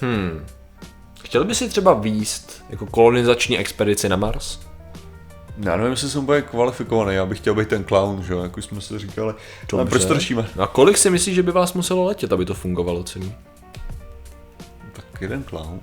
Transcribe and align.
Hmm. 0.00 0.46
Chtěl 1.22 1.44
by 1.44 1.54
si 1.54 1.68
třeba 1.68 1.94
výst 1.94 2.64
jako 2.70 2.86
kolonizační 2.86 3.58
expedici 3.58 4.08
na 4.08 4.16
Mars? 4.16 4.58
Já 5.58 5.76
nevím, 5.76 5.90
jestli 5.90 6.10
jsem 6.10 6.22
úplně 6.22 6.42
kvalifikovaný, 6.42 7.14
já 7.14 7.26
bych 7.26 7.38
chtěl 7.38 7.54
být 7.54 7.68
ten 7.68 7.84
clown, 7.84 8.22
že 8.22 8.32
jo, 8.32 8.42
jak 8.42 8.56
už 8.56 8.64
jsme 8.64 8.80
si 8.80 8.98
říkali. 8.98 9.34
Ale 9.72 9.84
proč 9.84 10.02
řešíme? 10.02 10.48
No 10.56 10.62
a 10.62 10.66
kolik 10.66 10.98
si 10.98 11.10
myslíš, 11.10 11.34
že 11.34 11.42
by 11.42 11.52
vás 11.52 11.72
muselo 11.72 12.04
letět, 12.04 12.32
aby 12.32 12.44
to 12.44 12.54
fungovalo 12.54 13.02
celý? 13.02 13.34
Tak 14.92 15.22
jeden 15.22 15.44
clown. 15.44 15.80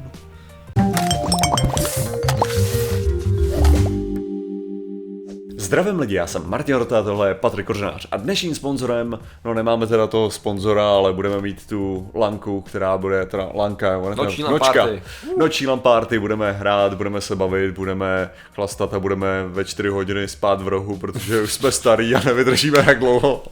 Zdravím 5.65 5.99
lidi, 5.99 6.15
já 6.15 6.27
jsem 6.27 6.41
Martin 6.49 6.75
Rota, 6.75 7.03
tohle 7.03 7.27
je 7.27 7.33
Patrik 7.33 7.65
Kořenář 7.65 8.07
a 8.11 8.17
dnešním 8.17 8.55
sponzorem, 8.55 9.19
no 9.45 9.53
nemáme 9.53 9.87
teda 9.87 10.07
toho 10.07 10.31
sponzora, 10.31 10.87
ale 10.89 11.13
budeme 11.13 11.41
mít 11.41 11.67
tu 11.67 12.09
lanku, 12.15 12.61
která 12.61 12.97
bude 12.97 13.25
teda 13.25 13.49
lanka, 13.55 14.01
Noční 14.15 14.43
teda- 14.43 14.49
LAN 14.51 14.59
party. 14.59 15.03
Noční 15.37 15.67
LAN 15.67 15.79
party, 15.79 16.19
budeme 16.19 16.51
hrát, 16.51 16.93
budeme 16.93 17.21
se 17.21 17.35
bavit, 17.35 17.71
budeme 17.75 18.29
chlastat 18.55 18.93
a 18.93 18.99
budeme 18.99 19.43
ve 19.47 19.65
4 19.65 19.89
hodiny 19.89 20.27
spát 20.27 20.61
v 20.61 20.67
rohu, 20.67 20.97
protože 20.97 21.41
už 21.41 21.53
jsme 21.53 21.71
starý 21.71 22.15
a 22.15 22.21
nevydržíme 22.25 22.83
jak 22.87 22.99
dlouho. 22.99 23.43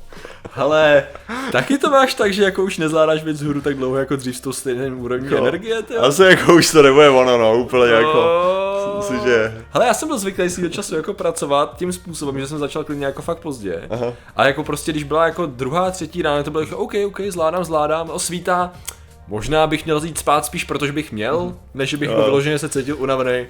Hele, 0.52 1.04
taky 1.52 1.78
to 1.78 1.90
máš 1.90 2.14
tak, 2.14 2.34
že 2.34 2.44
jako 2.44 2.64
už 2.64 2.78
nezvládáš 2.78 3.24
věc 3.24 3.42
hru 3.42 3.62
tak 3.62 3.78
dlouho 3.78 3.98
jako 3.98 4.16
dřív 4.16 4.38
s 4.38 4.42
tou 4.42 4.52
stejným 4.54 5.02
úrovní 5.02 5.28
Jo. 5.32 5.38
energie, 5.38 5.82
ty 5.82 5.96
Asi 5.96 6.24
jako 6.24 6.56
už 6.56 6.72
to 6.72 6.82
nebude 6.82 7.10
ono, 7.10 7.38
no, 7.38 7.58
úplně 7.58 7.92
jako. 7.92 8.24
Si, 9.04 9.20
že... 9.24 9.66
Hele, 9.72 9.86
já 9.86 9.94
jsem 9.94 10.08
byl 10.08 10.18
zvyklý 10.18 10.50
si 10.50 10.62
do 10.62 10.70
času 10.70 10.96
jako 10.96 11.14
pracovat 11.14 11.76
tím 11.78 11.94
způsobem, 11.94 12.40
že 12.40 12.48
jsem 12.48 12.60
začal 12.60 12.84
klidně 12.84 13.06
jako 13.06 13.22
fakt 13.22 13.40
pozdě. 13.40 13.84
Aha. 13.90 14.14
A 14.36 14.48
jako 14.48 14.64
prostě, 14.64 14.92
když 14.92 15.04
byla 15.04 15.26
jako 15.26 15.46
druhá, 15.46 15.92
třetí 15.92 16.22
ráno, 16.22 16.44
to 16.44 16.52
bylo 16.52 16.64
jako 16.64 16.78
OK, 16.78 16.94
OK, 17.08 17.20
zvládám, 17.30 17.64
zvládám, 17.64 18.10
o 18.10 18.20
svítá. 18.20 18.72
Možná 19.28 19.68
bych 19.68 19.86
měl 19.86 20.04
jít 20.04 20.18
spát 20.18 20.46
spíš, 20.46 20.64
protože 20.64 20.92
bych 20.92 21.12
měl, 21.12 21.56
než 21.74 21.90
že 21.90 21.98
bych 21.98 22.10
jako 22.10 22.24
vyloženě 22.24 22.60
se 22.60 22.70
cítil 22.70 22.98
unavený. 23.00 23.46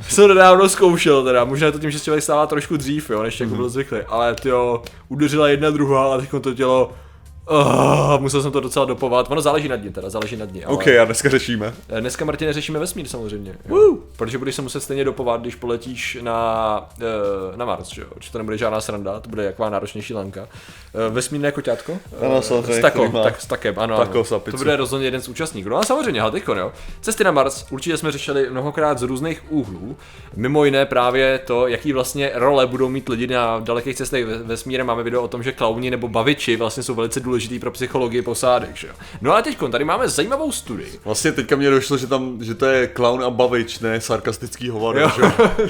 Jsem 0.00 0.28
nedávno 0.28 0.68
zkoušel 0.68 1.24
teda, 1.24 1.44
možná 1.44 1.66
je 1.66 1.72
to 1.72 1.78
tím, 1.78 1.90
že 1.90 1.98
se 1.98 2.04
člověk 2.04 2.24
stává 2.24 2.46
trošku 2.46 2.76
dřív, 2.76 3.10
jo, 3.10 3.22
než 3.22 3.40
jako 3.40 3.54
byl 3.54 3.68
zvyklý, 3.68 3.98
ale 4.08 4.34
ty 4.34 4.48
jo, 4.48 4.82
udeřila 5.08 5.48
jedna 5.48 5.70
druhá 5.70 6.14
a 6.14 6.18
teď 6.18 6.30
to 6.40 6.54
tělo, 6.54 6.92
uh, 7.50 8.20
musel 8.20 8.42
jsem 8.42 8.52
to 8.52 8.60
docela 8.60 8.84
dopovat, 8.84 9.30
ono 9.30 9.40
záleží 9.40 9.68
na 9.68 9.76
dní 9.76 9.92
teda, 9.92 10.10
záleží 10.10 10.36
na 10.36 10.44
dní, 10.46 10.64
ale... 10.64 10.74
OK, 10.74 10.86
a 10.88 11.04
dneska 11.04 11.28
řešíme. 11.28 11.74
Eh, 11.88 12.00
Dneska, 12.00 12.24
Martine, 12.24 12.52
řešíme 12.52 12.78
vesmír 12.78 13.08
samozřejmě. 13.08 13.54
Jo. 13.68 13.96
Protože 14.16 14.38
budeš 14.38 14.54
se 14.54 14.62
muset 14.62 14.80
stejně 14.80 15.04
dopovat, 15.04 15.40
když 15.40 15.54
poletíš 15.54 16.18
na, 16.22 16.88
eh, 17.00 17.56
na 17.56 17.64
Mars, 17.64 17.88
že 17.88 18.02
jo? 18.02 18.08
Že 18.20 18.32
to 18.32 18.38
nebude 18.38 18.58
žádná 18.58 18.80
sranda, 18.80 19.20
to 19.20 19.30
bude 19.30 19.44
jaková 19.44 19.70
náročnější 19.70 20.14
lanka. 20.14 20.48
Eh, 21.06 21.10
Vesmírné 21.10 21.52
koťátko? 21.52 21.98
Ano, 22.24 22.42
samozřejmě, 22.42 22.74
S 22.74 22.80
takom, 22.80 23.12
tak, 23.12 23.40
s 23.40 23.46
takem, 23.46 23.74
ano. 23.78 23.96
tako 23.98 24.24
ano. 24.30 24.40
To 24.50 24.56
bude 24.56 24.76
rozhodně 24.76 25.06
jeden 25.06 25.20
z 25.20 25.28
účastníků. 25.28 25.68
No 25.68 25.76
a 25.76 25.82
samozřejmě, 25.82 26.20
ale 26.20 26.30
teďko, 26.30 26.54
jo. 26.54 26.72
Cesty 27.00 27.24
na 27.24 27.30
Mars 27.30 27.66
určitě 27.70 27.96
jsme 27.96 28.12
řešili 28.12 28.50
mnohokrát 28.50 28.98
z 28.98 29.02
různých 29.02 29.52
úhlů. 29.52 29.96
Mimo 30.36 30.64
jiné 30.64 30.86
právě 30.86 31.38
to, 31.38 31.66
jaký 31.66 31.92
vlastně 31.92 32.30
role 32.34 32.66
budou 32.66 32.88
mít 32.88 33.08
lidi 33.08 33.26
na 33.26 33.60
dalekých 33.60 33.96
cestách 33.96 34.22
ve- 34.22 34.38
vesmírem. 34.38 34.86
Máme 34.86 35.02
video 35.02 35.22
o 35.22 35.28
tom, 35.28 35.42
že 35.42 35.52
klauni 35.52 35.90
nebo 35.90 36.08
baviči 36.08 36.56
vlastně 36.56 36.82
jsou 36.82 36.94
velice 36.94 37.20
důležitý 37.38 37.58
pro 37.58 37.70
psychologii 37.70 38.22
posádek, 38.22 38.76
že 38.76 38.86
jo. 38.86 38.94
No 39.20 39.34
a 39.34 39.42
teď 39.42 39.58
tady 39.72 39.84
máme 39.84 40.08
zajímavou 40.08 40.52
studii. 40.52 41.00
Vlastně 41.04 41.32
teďka 41.32 41.56
mě 41.56 41.70
došlo, 41.70 41.96
že 41.98 42.06
tam, 42.06 42.38
že 42.44 42.54
to 42.54 42.66
je 42.66 42.90
clown 42.96 43.24
a 43.24 43.30
bavič, 43.30 43.78
ne 43.78 44.00
sarkastický 44.00 44.68
hovado, 44.68 45.00
Jo. 45.00 45.10
že 45.16 45.22
jo? 45.22 45.32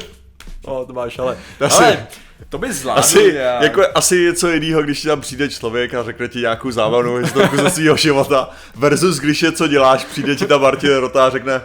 No, 0.68 0.84
to 0.86 0.92
máš, 0.92 1.18
ale... 1.18 1.38
Asi- 1.60 1.84
ale 1.84 2.06
to 2.48 2.58
bys 2.58 2.76
zvládl 2.76 3.00
Asi, 3.00 3.32
nějak. 3.32 3.62
jako, 3.62 3.82
asi 3.94 4.16
je 4.16 4.32
co 4.34 4.50
jiného, 4.50 4.82
když 4.82 5.00
ti 5.00 5.08
tam 5.08 5.20
přijde 5.20 5.48
člověk 5.48 5.94
a 5.94 6.02
řekne 6.02 6.28
ti 6.28 6.38
nějakou 6.38 6.70
zábavnou 6.70 7.14
historku 7.16 7.56
ze 7.56 7.70
svého 7.70 7.96
života, 7.96 8.50
versus 8.74 9.18
když 9.18 9.42
je 9.42 9.52
co 9.52 9.68
děláš, 9.68 10.04
přijde 10.04 10.36
ti 10.36 10.46
tam 10.46 10.60
Martin 10.62 10.90
Rota 10.96 11.26
a 11.26 11.30
řekne 11.30 11.60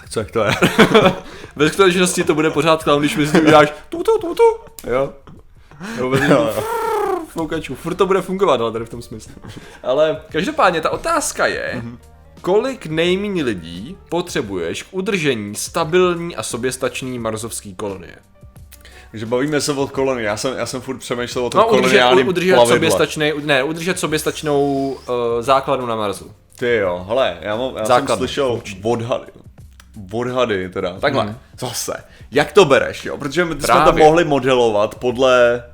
tak 0.00 0.08
co, 0.10 0.20
jak 0.20 0.30
to 0.30 0.44
je? 0.44 0.52
Ve 1.56 1.68
skutečnosti 1.68 2.24
to 2.24 2.34
bude 2.34 2.50
pořád 2.50 2.82
clown, 2.82 3.00
když 3.00 3.16
mi 3.16 3.40
uděláš 3.40 3.72
tu 3.88 4.02
tu 4.02 4.18
tu 4.18 4.34
tu. 4.34 4.42
Jo. 4.90 5.12
Bez 6.10 6.20
Jo, 6.22 6.52
jo. 6.56 6.62
Foukačů. 7.34 7.74
Furt 7.74 7.94
to 7.94 8.06
bude 8.06 8.22
fungovat, 8.22 8.60
ale 8.60 8.72
tady 8.72 8.84
v 8.84 8.88
tom 8.88 9.02
smyslu. 9.02 9.32
Ale 9.82 10.20
každopádně 10.32 10.80
ta 10.80 10.90
otázka 10.90 11.46
je, 11.46 11.82
kolik 12.40 12.86
nejméně 12.86 13.44
lidí 13.44 13.96
potřebuješ 14.08 14.82
k 14.82 14.86
udržení 14.90 15.54
stabilní 15.54 16.36
a 16.36 16.42
soběstačný 16.42 17.18
marzovský 17.18 17.74
kolonie? 17.74 18.16
Takže 19.10 19.26
bavíme 19.26 19.60
se 19.60 19.72
o 19.72 19.86
kolonii, 19.86 20.24
já 20.26 20.36
jsem, 20.36 20.56
já 20.56 20.66
jsem 20.66 20.80
furt 20.80 20.98
přemýšlel 20.98 21.44
o 21.46 21.50
tom 21.50 21.60
No, 21.60 21.66
udržet, 21.66 21.80
koloniálním 21.82 22.28
udržet 22.28 22.54
plavidle. 22.54 22.76
soběstačný, 22.76 23.32
ne, 23.42 23.62
udržet 23.62 23.98
soběstačnou 23.98 24.62
uh, 24.88 24.96
základnu 25.40 25.86
na 25.86 25.96
Marsu. 25.96 26.32
Ty 26.58 26.74
jo, 26.76 27.04
hele, 27.08 27.38
já, 27.40 27.56
mám, 27.56 27.70
já 27.70 27.76
jsem 27.76 27.86
Základny, 27.86 28.16
slyšel 28.26 28.60
odhady. 28.82 29.32
Odhady 30.12 30.68
teda, 30.68 30.98
takhle, 31.00 31.34
zase. 31.58 32.04
Jak 32.30 32.52
to 32.52 32.64
bereš, 32.64 33.04
jo? 33.04 33.18
Protože 33.18 33.44
my 33.44 33.54
jsme 33.60 33.80
to 33.84 33.92
mohli 33.92 34.24
modelovat 34.24 34.94
podle 34.94 35.64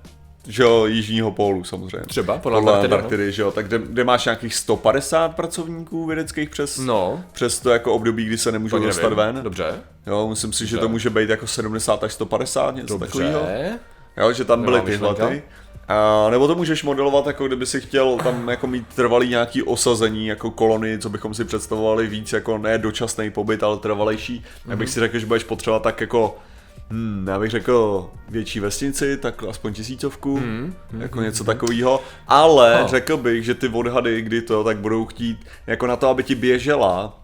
že 0.49 0.63
jo, 0.63 0.87
jižního 0.87 1.31
pólu 1.33 1.65
samozřejmě. 1.65 2.07
Třeba, 2.07 2.39
podle 2.39 2.59
podle 2.59 2.73
Antarktidy, 2.73 2.91
no. 2.91 2.97
Antarktidy, 2.97 3.33
že 3.33 3.43
jo, 3.43 3.51
tak 3.51 3.67
kde, 3.67 3.79
kde, 3.79 4.05
máš 4.05 4.25
nějakých 4.25 4.55
150 4.55 5.37
pracovníků 5.37 6.07
vědeckých 6.07 6.51
přes, 6.51 6.79
No. 6.79 7.25
přes 7.33 7.61
to 7.61 7.71
jako 7.71 7.95
období, 7.95 8.25
kdy 8.25 8.39
se 8.39 8.53
nemůžou 8.53 8.79
dostat 8.79 9.03
nevím. 9.03 9.17
ven. 9.17 9.41
Dobře. 9.43 9.75
Jo, 10.07 10.29
myslím 10.29 10.53
si, 10.53 10.67
že 10.67 10.77
Dobře. 10.77 10.85
to 10.87 10.89
může 10.89 11.11
být 11.11 11.29
jako 11.31 11.47
70 11.47 12.05
až 12.05 12.13
150, 12.13 12.75
něco 12.77 12.99
takového. 12.99 13.33
Dobře. 13.33 13.79
Jo, 14.17 14.33
že 14.33 14.45
tam 14.45 14.63
byly 14.65 14.81
tyhle 14.81 15.15
ty. 15.15 15.43
A, 15.89 16.31
nebo 16.31 16.47
to 16.47 16.55
můžeš 16.55 16.83
modelovat, 16.83 17.27
jako 17.27 17.47
kdyby 17.47 17.67
si 17.67 17.81
chtěl 17.81 18.17
tam 18.23 18.49
jako 18.49 18.67
mít 18.67 18.87
trvalý 18.95 19.29
nějaký 19.29 19.63
osazení, 19.63 20.27
jako 20.27 20.51
kolonii, 20.51 20.99
co 20.99 21.09
bychom 21.11 21.35
si 21.35 21.45
představovali 21.45 22.07
víc 22.07 22.33
jako 22.33 22.59
ne 22.59 22.79
dočasný 22.79 23.31
pobyt, 23.31 23.63
ale 23.63 23.77
trvalejší. 23.79 24.39
Mm-hmm. 24.41 24.71
Já 24.71 24.77
bych 24.77 24.89
si 24.91 25.01
řekl, 25.01 25.19
že 25.19 25.27
budeš 25.27 25.45
potřebovat 25.45 25.83
tak 25.83 26.01
jako 26.01 26.39
Hmm, 26.91 27.25
já 27.29 27.39
bych 27.39 27.51
řekl 27.51 28.07
větší 28.29 28.61
vesnici, 28.61 29.17
tak 29.17 29.43
aspoň 29.49 29.73
tisícovku, 29.73 30.39
mm, 30.39 30.75
jako 30.99 31.21
něco 31.21 31.45
takového. 31.45 32.03
Ale 32.29 32.81
Oh. 32.83 32.89
řekl 32.89 33.17
bych, 33.17 33.45
že 33.45 33.55
ty 33.55 33.69
odhady, 33.69 34.23
kdy 34.23 34.43
to, 34.43 34.65
tak 34.65 34.77
budou 34.79 35.07
chtít 35.07 35.47
jako 35.67 35.87
na 35.87 35.97
to, 35.97 36.09
aby 36.09 36.23
ti 36.23 36.35
běžela 36.35 37.21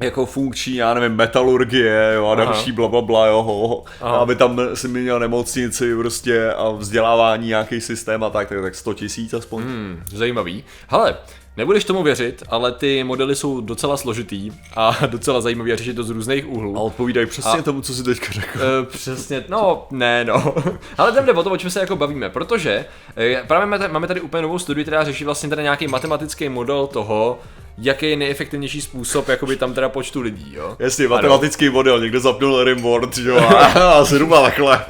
jako 0.00 0.26
funkční, 0.26 0.76
já 0.76 0.94
nevím, 0.94 1.16
metalurgie, 1.16 2.12
jo, 2.14 2.26
a 2.26 2.32
Aha. 2.32 2.44
další 2.44 2.72
bla, 2.72 2.88
bla, 2.88 3.00
bla, 3.02 3.26
jo, 3.26 3.42
ho, 3.42 3.84
Aha. 4.00 4.16
aby 4.18 4.36
tam 4.36 4.60
si 4.74 4.88
měl 4.88 5.18
nemocnici 5.20 5.96
prostě 5.96 6.52
a 6.52 6.70
vzdělávání, 6.70 7.46
nějaký 7.48 7.80
systém 7.80 8.24
a 8.24 8.30
tak, 8.30 8.48
tak, 8.48 8.62
tak 8.62 8.74
100 8.74 8.94
tisíc 8.94 9.34
aspoň. 9.34 9.62
Hmm, 9.62 10.02
zajímavý. 10.12 10.64
Hele, 10.88 11.16
nebudeš 11.60 11.84
tomu 11.84 12.02
věřit, 12.02 12.42
ale 12.48 12.72
ty 12.72 13.04
modely 13.04 13.36
jsou 13.36 13.60
docela 13.60 13.96
složitý 13.96 14.50
a 14.76 14.96
docela 15.06 15.40
zajímavý 15.40 15.72
a 15.72 15.76
řešit 15.76 15.94
to 15.94 16.02
z 16.02 16.10
různých 16.10 16.48
úhlů. 16.48 16.76
A 16.76 16.80
odpovídají 16.80 17.26
přesně 17.26 17.58
A- 17.58 17.62
tomu, 17.62 17.80
co 17.82 17.94
si 17.94 18.02
teďka 18.04 18.32
řekl. 18.32 18.58
Uh, 18.58 18.86
přesně, 18.86 19.44
no, 19.48 19.86
ne, 19.90 20.24
no. 20.24 20.54
Ale 20.98 21.10
jdem 21.12 21.26
jde 21.26 21.32
o 21.32 21.42
to, 21.42 21.50
o 21.50 21.56
čem 21.56 21.70
se 21.70 21.80
jako 21.80 21.96
bavíme, 21.96 22.30
protože 22.30 22.84
eh, 23.16 23.42
právě 23.46 23.66
máme 23.66 23.78
tady, 23.78 23.92
máme 23.92 24.06
tady 24.06 24.20
úplně 24.20 24.42
novou 24.42 24.58
studii, 24.58 24.84
která 24.84 25.04
řeší 25.04 25.24
vlastně 25.24 25.48
teda 25.48 25.62
nějaký 25.62 25.86
matematický 25.88 26.48
model 26.48 26.86
toho, 26.86 27.38
jaký 27.78 28.10
je 28.10 28.16
nejefektivnější 28.16 28.80
způsob 28.80 29.28
jakoby 29.28 29.56
tam 29.56 29.74
teda 29.74 29.88
počtu 29.88 30.20
lidí, 30.20 30.54
jo. 30.54 30.76
Jasně, 30.78 31.04
Ano. 31.06 31.14
matematický 31.14 31.68
model, 31.70 32.00
někdo 32.00 32.20
zapnul 32.20 32.64
Rimboard, 32.64 33.18
jo, 33.18 33.36
a, 33.36 33.64
a 33.98 34.04
zhruba 34.04 34.42
takhle. 34.42 34.84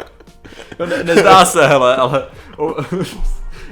No, 0.78 0.86
ne, 0.86 1.04
nezdá 1.04 1.44
se, 1.44 1.66
hele, 1.66 1.96
ale... 1.96 2.26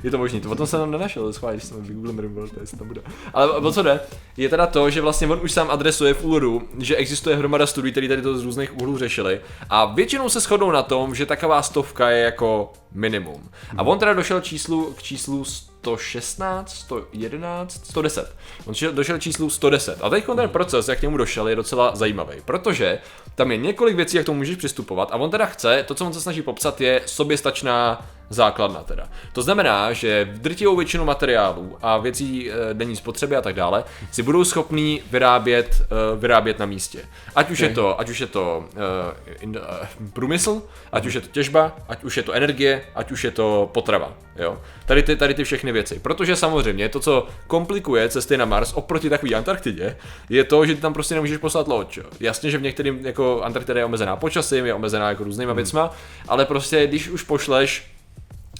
Je 0.02 0.10
to 0.10 0.18
možný, 0.18 0.40
to 0.40 0.48
potom 0.48 0.66
jsem 0.66 0.80
tam 0.80 0.90
nenašel, 0.90 1.32
schválně, 1.32 1.56
když 1.56 1.64
jsem 1.64 1.82
vygooglím 1.82 2.18
Rimworld, 2.18 2.52
jestli 2.60 2.78
tam 2.78 2.88
bude. 2.88 3.02
Ale 3.34 3.52
o 3.52 3.72
co 3.72 3.82
jde, 3.82 4.00
je 4.36 4.48
teda 4.48 4.66
to, 4.66 4.90
že 4.90 5.00
vlastně 5.00 5.26
on 5.26 5.40
už 5.42 5.52
sám 5.52 5.70
adresuje 5.70 6.14
v 6.14 6.24
úvodu, 6.24 6.62
že 6.78 6.96
existuje 6.96 7.36
hromada 7.36 7.66
studií, 7.66 7.92
které 7.92 8.08
tady 8.08 8.22
to 8.22 8.38
z 8.38 8.44
různých 8.44 8.76
úhlů 8.76 8.98
řešili 8.98 9.40
a 9.70 9.84
většinou 9.84 10.28
se 10.28 10.40
shodnou 10.40 10.70
na 10.70 10.82
tom, 10.82 11.14
že 11.14 11.26
taková 11.26 11.62
stovka 11.62 12.10
je 12.10 12.24
jako 12.24 12.72
minimum. 12.92 13.48
A 13.76 13.82
on 13.82 13.98
teda 13.98 14.12
došel 14.12 14.40
číslu, 14.40 14.94
k 14.96 15.02
číslu 15.02 15.44
116, 15.82 16.68
111, 16.74 17.86
110. 17.86 18.34
On 18.66 18.74
šel- 18.74 18.92
došel 18.92 19.18
číslu 19.18 19.50
110. 19.50 19.98
A 20.02 20.10
teď 20.10 20.24
ten 20.36 20.48
proces, 20.48 20.88
jak 20.88 20.98
k 20.98 21.02
němu 21.02 21.16
došel, 21.16 21.48
je 21.48 21.56
docela 21.56 21.96
zajímavý, 21.96 22.36
protože 22.44 22.98
tam 23.34 23.50
je 23.50 23.56
několik 23.56 23.96
věcí, 23.96 24.16
jak 24.16 24.26
to 24.26 24.34
můžeš 24.34 24.56
přistupovat 24.56 25.08
a 25.12 25.16
on 25.16 25.30
teda 25.30 25.46
chce, 25.46 25.84
to, 25.88 25.94
co 25.94 26.06
on 26.06 26.12
se 26.12 26.20
snaží 26.20 26.42
popsat, 26.42 26.80
je 26.80 27.02
soběstačná 27.06 28.06
základna 28.30 28.82
teda. 28.82 29.08
To 29.32 29.42
znamená, 29.42 29.92
že 29.92 30.24
v 30.24 30.38
drtivou 30.38 30.76
většinu 30.76 31.04
materiálů 31.04 31.78
a 31.82 31.98
věcí 31.98 32.50
e, 32.50 32.74
denní 32.74 32.96
spotřeby 32.96 33.36
a 33.36 33.40
tak 33.40 33.54
dále 33.54 33.84
si 34.10 34.22
budou 34.22 34.44
schopní 34.44 35.02
vyrábět, 35.10 35.82
e, 35.82 36.16
vyrábět 36.16 36.58
na 36.58 36.66
místě. 36.66 36.98
Ať 37.34 37.50
už 37.50 37.58
je 37.58 37.68
to, 37.68 38.00
ať 38.00 38.08
už 38.08 38.20
je 38.20 38.26
to 38.26 38.64
e, 38.76 39.34
in, 39.40 39.56
e, 39.56 39.88
průmysl, 40.12 40.62
ať 40.92 41.06
už 41.06 41.14
je 41.14 41.20
to 41.20 41.28
těžba, 41.28 41.76
ať 41.88 42.04
už 42.04 42.16
je 42.16 42.22
to 42.22 42.32
energie, 42.32 42.84
ať 42.94 43.10
už 43.10 43.24
je 43.24 43.30
to 43.30 43.70
potrava. 43.74 44.12
Jo? 44.36 44.60
Tady, 44.86 45.02
ty, 45.02 45.16
tady 45.16 45.34
ty 45.34 45.44
všechny 45.44 45.67
věci. 45.72 45.98
Protože 45.98 46.36
samozřejmě 46.36 46.88
to, 46.88 47.00
co 47.00 47.26
komplikuje 47.46 48.08
cesty 48.08 48.36
na 48.36 48.44
Mars 48.44 48.72
oproti 48.72 49.10
takové 49.10 49.34
Antarktidě, 49.34 49.96
je 50.28 50.44
to, 50.44 50.66
že 50.66 50.74
ty 50.74 50.80
tam 50.80 50.92
prostě 50.92 51.14
nemůžeš 51.14 51.36
poslat 51.36 51.68
loď. 51.68 51.96
Jo? 51.96 52.04
Jasně, 52.20 52.50
že 52.50 52.58
v 52.58 52.62
některým 52.62 53.06
jako 53.06 53.42
Antarktida 53.42 53.78
je 53.78 53.84
omezená 53.84 54.16
počasím, 54.16 54.66
je 54.66 54.74
omezená 54.74 55.08
jako 55.08 55.24
různýma 55.24 55.52
věcma, 55.52 55.90
ale 56.28 56.44
prostě 56.44 56.86
když 56.86 57.08
už 57.08 57.22
pošleš 57.22 57.86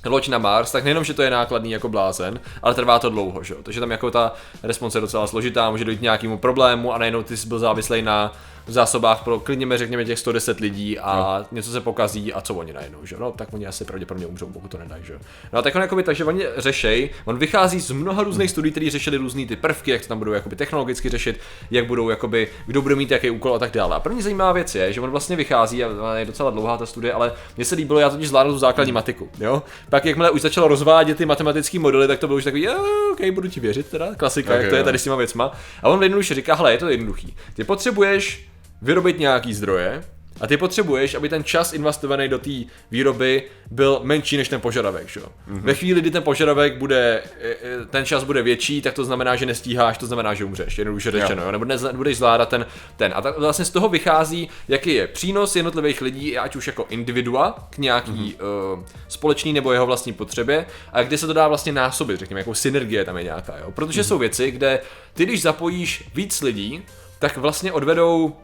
loď 0.07 0.29
na 0.29 0.39
Mars, 0.39 0.73
tak 0.73 0.85
nejenom, 0.85 1.05
že 1.05 1.15
to 1.15 1.23
je 1.23 1.31
nákladný 1.31 1.71
jako 1.71 1.89
blázen, 1.89 2.41
ale 2.63 2.75
trvá 2.75 2.99
to 2.99 3.11
dlouho, 3.11 3.43
že 3.43 3.55
jo? 3.55 3.61
Takže 3.63 3.81
tam 3.81 3.91
jako 3.91 4.11
ta 4.11 4.33
response 4.63 4.99
je 4.99 5.01
docela 5.01 5.27
složitá, 5.27 5.71
může 5.71 5.85
dojít 5.85 5.99
k 5.99 6.03
nějakému 6.03 6.39
problému 6.39 6.93
a 6.93 6.99
najednou 6.99 7.23
ty 7.23 7.37
jsi 7.37 7.49
byl 7.49 7.59
závislý 7.59 8.03
na 8.03 8.33
zásobách 8.73 9.25
pro 9.25 9.41
klidně 9.41 9.79
řekněme 9.79 10.05
těch 10.05 10.19
110 10.19 10.61
lidí 10.61 10.99
a 10.99 11.39
no. 11.39 11.47
něco 11.53 11.71
se 11.71 11.81
pokazí 11.81 12.33
a 12.33 12.41
co 12.41 12.55
oni 12.55 12.73
najednou, 12.73 12.99
že? 13.03 13.17
No 13.19 13.33
tak 13.33 13.49
oni 13.53 13.67
asi 13.67 13.85
pravděpodobně 13.85 14.27
umřou, 14.27 14.47
pokud 14.47 14.71
to 14.71 14.79
nedají, 14.79 15.05
že 15.05 15.13
jo? 15.13 15.19
No 15.53 15.59
a 15.59 15.63
tak 15.63 15.75
on 15.75 15.83
jakoby, 15.83 16.03
takže 16.03 16.25
oni 16.25 16.45
řešej, 16.57 17.11
on 17.25 17.39
vychází 17.39 17.81
z 17.81 17.91
mnoha 17.91 18.23
různých 18.23 18.51
studií, 18.51 18.71
které 18.71 18.91
řešili 18.91 19.17
různé 19.17 19.47
ty 19.47 19.57
prvky, 19.57 19.91
jak 19.91 20.03
to 20.03 20.09
tam 20.09 20.19
budou 20.19 20.33
jakoby 20.33 20.57
technologicky 20.57 21.09
řešit, 21.09 21.41
jak 21.71 21.87
budou 21.87 22.11
jakoby, 22.11 22.49
kdo 22.67 22.83
bude 22.83 22.95
mít 22.95 23.11
jaký 23.11 23.31
úkol 23.31 23.55
a 23.55 23.59
tak 23.59 23.71
dále. 23.71 23.97
A 23.97 24.01
první 24.01 24.23
zajímavá 24.23 24.53
věc 24.53 24.75
je, 24.75 24.93
že 24.93 25.01
on 25.01 25.11
vlastně 25.11 25.37
vychází, 25.37 25.85
a 25.85 26.15
je 26.17 26.25
docela 26.25 26.51
dlouhá 26.51 26.77
ta 26.77 26.87
studie, 26.87 27.13
ale 27.13 27.33
mně 27.57 27.65
se 27.65 27.75
líbilo, 27.75 27.99
já 27.99 28.11
totiž 28.11 28.29
zvládnu 28.29 28.53
tu 28.53 28.59
základní 28.59 28.93
matiku, 28.93 29.29
jo? 29.41 29.63
Pak 29.91 30.05
jakmile 30.05 30.31
už 30.31 30.41
začalo 30.41 30.69
rozvádět 30.69 31.19
ty 31.19 31.27
matematické 31.27 31.79
modely, 31.79 32.09
tak 32.09 32.19
to 32.19 32.27
bylo 32.27 32.37
už 32.37 32.45
takový, 32.45 32.63
jo, 32.63 32.85
OK, 33.13 33.31
budu 33.31 33.49
ti 33.49 33.61
věřit 33.61 33.87
teda, 33.87 34.15
klasika, 34.15 34.51
okay, 34.51 34.63
jak 34.63 34.71
to 34.71 34.77
je 34.77 34.85
tady 34.85 34.99
s 34.99 35.05
těma 35.05 35.17
věcma. 35.17 35.53
A 35.83 35.89
on 35.89 36.03
jednoduše 36.03 36.35
říká, 36.35 36.55
hele, 36.55 36.73
je 36.73 36.79
to 36.79 36.89
jednoduchý. 36.89 37.37
Ty 37.55 37.65
potřebuješ 37.65 38.49
vyrobit 38.83 39.19
nějaký 39.19 39.55
zdroje, 39.55 40.03
a 40.41 40.47
ty 40.47 40.57
potřebuješ, 40.57 41.15
aby 41.15 41.29
ten 41.29 41.45
čas 41.45 41.73
investovaný 41.73 42.29
do 42.29 42.39
té 42.39 42.51
výroby 42.91 43.43
byl 43.71 44.01
menší 44.03 44.37
než 44.37 44.49
ten 44.49 44.61
požadavek. 44.61 45.09
Že? 45.09 45.21
Mm-hmm. 45.21 45.61
Ve 45.61 45.75
chvíli, 45.75 46.01
kdy 46.01 46.11
ten 46.11 46.23
požadavek 46.23 46.77
bude, 46.77 47.23
e, 47.41 47.51
e, 47.51 47.57
ten 47.91 48.05
čas 48.05 48.25
bude 48.25 48.43
větší, 48.43 48.83
tak 48.83 48.95
to 48.95 49.05
znamená, 49.05 49.37
že 49.37 49.47
nestíháš, 49.47 49.99
to 49.99 50.07
znamená, 50.07 50.35
že 50.35 50.45
umřeš, 50.45 50.79
jednoduše 50.79 51.11
řečeno, 51.11 51.43
jo. 51.43 51.53
nebo 51.53 51.65
nebudeš 51.65 52.17
zvládat 52.17 52.49
ten, 52.49 52.67
ten. 52.97 53.13
A 53.15 53.23
tak 53.23 53.39
vlastně 53.39 53.65
z 53.65 53.71
toho 53.71 53.89
vychází, 53.89 54.49
jaký 54.69 54.95
je 54.95 55.07
přínos 55.07 55.57
jednotlivých 55.57 56.01
lidí, 56.01 56.39
ať 56.39 56.57
už 56.57 56.67
jako 56.67 56.87
individua 56.89 57.69
k 57.71 57.79
nějaký 57.79 58.37
mm-hmm. 58.39 58.79
uh, 58.79 58.85
společný 59.09 59.53
nebo 59.53 59.73
jeho 59.73 59.87
vlastní 59.87 60.13
potřebě, 60.13 60.67
a 60.93 61.03
kde 61.03 61.19
se 61.19 61.27
to 61.27 61.33
dá 61.33 61.49
vlastně 61.49 61.73
násobit, 61.73 62.19
řekněme, 62.19 62.41
jako 62.41 62.55
synergie 62.55 63.05
tam 63.05 63.17
je 63.17 63.25
nějaká. 63.25 63.59
Jo? 63.59 63.71
Protože 63.71 64.01
mm-hmm. 64.01 64.05
jsou 64.05 64.19
věci, 64.19 64.51
kde 64.51 64.81
ty, 65.15 65.27
když 65.27 65.43
zapojíš 65.43 66.05
víc 66.15 66.43
lidí, 66.43 66.83
tak 67.19 67.37
vlastně 67.37 67.73
odvedou 67.73 68.37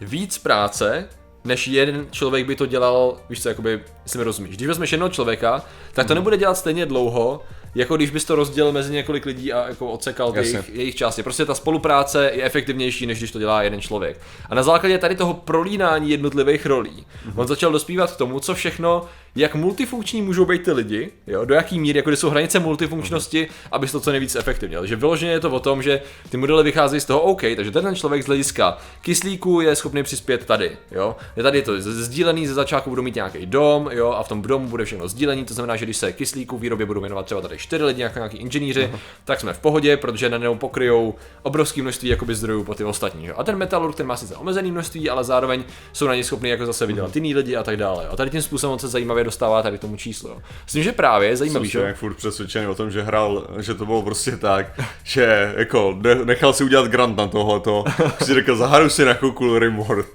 víc 0.00 0.38
práce, 0.38 1.08
než 1.44 1.68
jeden 1.68 2.06
člověk 2.10 2.46
by 2.46 2.56
to 2.56 2.66
dělal, 2.66 3.16
víš 3.28 3.42
co, 3.42 3.48
jakoby, 3.48 3.80
jestli 4.02 4.18
mi 4.18 4.24
rozumíš. 4.24 4.56
Když 4.56 4.68
vezmeš 4.68 4.92
jednoho 4.92 5.10
člověka, 5.10 5.64
tak 5.92 6.06
to 6.06 6.12
hmm. 6.12 6.18
nebude 6.18 6.36
dělat 6.36 6.54
stejně 6.54 6.86
dlouho, 6.86 7.42
jako 7.74 7.96
když 7.96 8.10
bys 8.10 8.24
to 8.24 8.34
rozdělil 8.36 8.72
mezi 8.72 8.92
několik 8.92 9.26
lidí 9.26 9.52
a 9.52 9.68
jako 9.68 9.90
odsekal 9.90 10.32
jejich, 10.36 10.70
jejich 10.74 10.94
části. 10.94 11.22
Prostě 11.22 11.44
ta 11.44 11.54
spolupráce 11.54 12.30
je 12.34 12.44
efektivnější, 12.44 13.06
než 13.06 13.18
když 13.18 13.30
to 13.30 13.38
dělá 13.38 13.62
jeden 13.62 13.80
člověk. 13.80 14.20
A 14.50 14.54
na 14.54 14.62
základě 14.62 14.98
tady 14.98 15.16
toho 15.16 15.34
prolínání 15.34 16.10
jednotlivých 16.10 16.66
rolí, 16.66 17.06
mm-hmm. 17.06 17.32
on 17.36 17.46
začal 17.46 17.72
dospívat 17.72 18.12
k 18.12 18.16
tomu, 18.16 18.40
co 18.40 18.54
všechno 18.54 19.04
jak 19.36 19.54
multifunkční 19.54 20.22
můžou 20.22 20.44
být 20.44 20.62
ty 20.62 20.72
lidi, 20.72 21.10
jo, 21.26 21.44
do 21.44 21.54
jaký 21.54 21.80
míry, 21.80 21.98
jako 21.98 22.10
jsou 22.10 22.30
hranice 22.30 22.58
multifunkčnosti, 22.58 23.48
aby 23.72 23.86
to 23.86 24.00
co 24.00 24.10
nejvíc 24.10 24.36
efektivně. 24.36 24.78
Takže 24.78 24.96
vyloženě 24.96 25.32
je 25.32 25.40
to 25.40 25.50
o 25.50 25.60
tom, 25.60 25.82
že 25.82 26.00
ty 26.30 26.36
modely 26.36 26.62
vycházejí 26.62 27.00
z 27.00 27.04
toho 27.04 27.20
OK, 27.20 27.42
takže 27.56 27.70
ten 27.70 27.94
člověk 27.94 28.22
z 28.22 28.26
hlediska 28.26 28.78
kyslíku 29.00 29.60
je 29.60 29.76
schopný 29.76 30.02
přispět 30.02 30.44
tady, 30.44 30.76
jo. 30.90 31.16
Je 31.36 31.42
tady 31.42 31.58
je 31.58 31.62
to 31.62 31.72
sdílený, 31.80 32.46
ze 32.46 32.54
začátku 32.54 32.90
budou 32.90 33.02
mít 33.02 33.14
nějaký 33.14 33.46
dom, 33.46 33.88
jo, 33.92 34.10
a 34.10 34.22
v 34.22 34.28
tom 34.28 34.42
domu 34.42 34.68
bude 34.68 34.84
všechno 34.84 35.08
sdílený, 35.08 35.44
to 35.44 35.54
znamená, 35.54 35.76
že 35.76 35.84
když 35.84 35.96
se 35.96 36.12
kyslíku 36.12 36.58
výrobě 36.58 36.86
budou 36.86 37.00
věnovat 37.00 37.26
třeba 37.26 37.40
tady 37.40 37.58
čtyři 37.58 37.84
lidi, 37.84 38.02
jako 38.02 38.18
nějaký 38.18 38.36
inženýři, 38.36 38.80
uh-huh. 38.80 38.98
tak 39.24 39.40
jsme 39.40 39.52
v 39.52 39.58
pohodě, 39.58 39.96
protože 39.96 40.28
na 40.28 40.38
něm 40.38 40.58
pokryjou 40.58 41.14
obrovské 41.42 41.82
množství 41.82 42.08
jakoby 42.08 42.34
zdrojů 42.34 42.64
po 42.64 42.74
ty 42.74 42.84
ostatní. 42.84 43.26
Jo. 43.26 43.34
A 43.36 43.44
ten 43.44 43.56
metalurg, 43.56 43.96
ten 43.96 44.06
má 44.06 44.16
sice 44.16 44.36
omezený 44.36 44.72
množství, 44.72 45.10
ale 45.10 45.24
zároveň 45.24 45.64
jsou 45.92 46.06
na 46.06 46.14
něj 46.14 46.24
schopni 46.24 46.50
jako 46.50 46.66
zase 46.66 46.86
vydělat 46.86 47.10
uh-huh. 47.10 47.16
jiný 47.16 47.34
lidi 47.34 47.56
a 47.56 47.62
tak 47.62 47.76
dále. 47.76 48.08
A 48.08 48.16
tady 48.16 48.30
tím 48.30 48.42
způsobem 48.42 48.78
se 48.78 48.88
zajímavě 48.88 49.24
dostává 49.26 49.62
tady 49.62 49.78
tomu 49.78 49.96
číslu. 49.96 50.28
Jo. 50.28 50.36
Myslím, 50.64 50.82
že 50.82 50.92
právě 50.92 51.28
je 51.28 51.36
zajímavý, 51.36 51.68
že? 51.68 51.80
jak 51.80 51.96
furt 51.96 52.14
přesvědčený 52.14 52.66
o 52.66 52.74
tom, 52.74 52.90
že 52.90 53.02
hrál, 53.02 53.46
že 53.60 53.74
to 53.74 53.86
bylo 53.86 54.02
prostě 54.02 54.36
tak, 54.36 54.80
že 55.04 55.54
jako 55.56 55.98
nechal 56.24 56.52
si 56.52 56.64
udělat 56.64 56.86
grant 56.86 57.16
na 57.16 57.28
tohleto, 57.28 57.84
si 58.22 58.34
řekl, 58.34 58.56
zahraju 58.56 58.88
si 58.88 59.04
na 59.04 59.14
chvilku 59.14 59.58
Rimworld. 59.58 60.06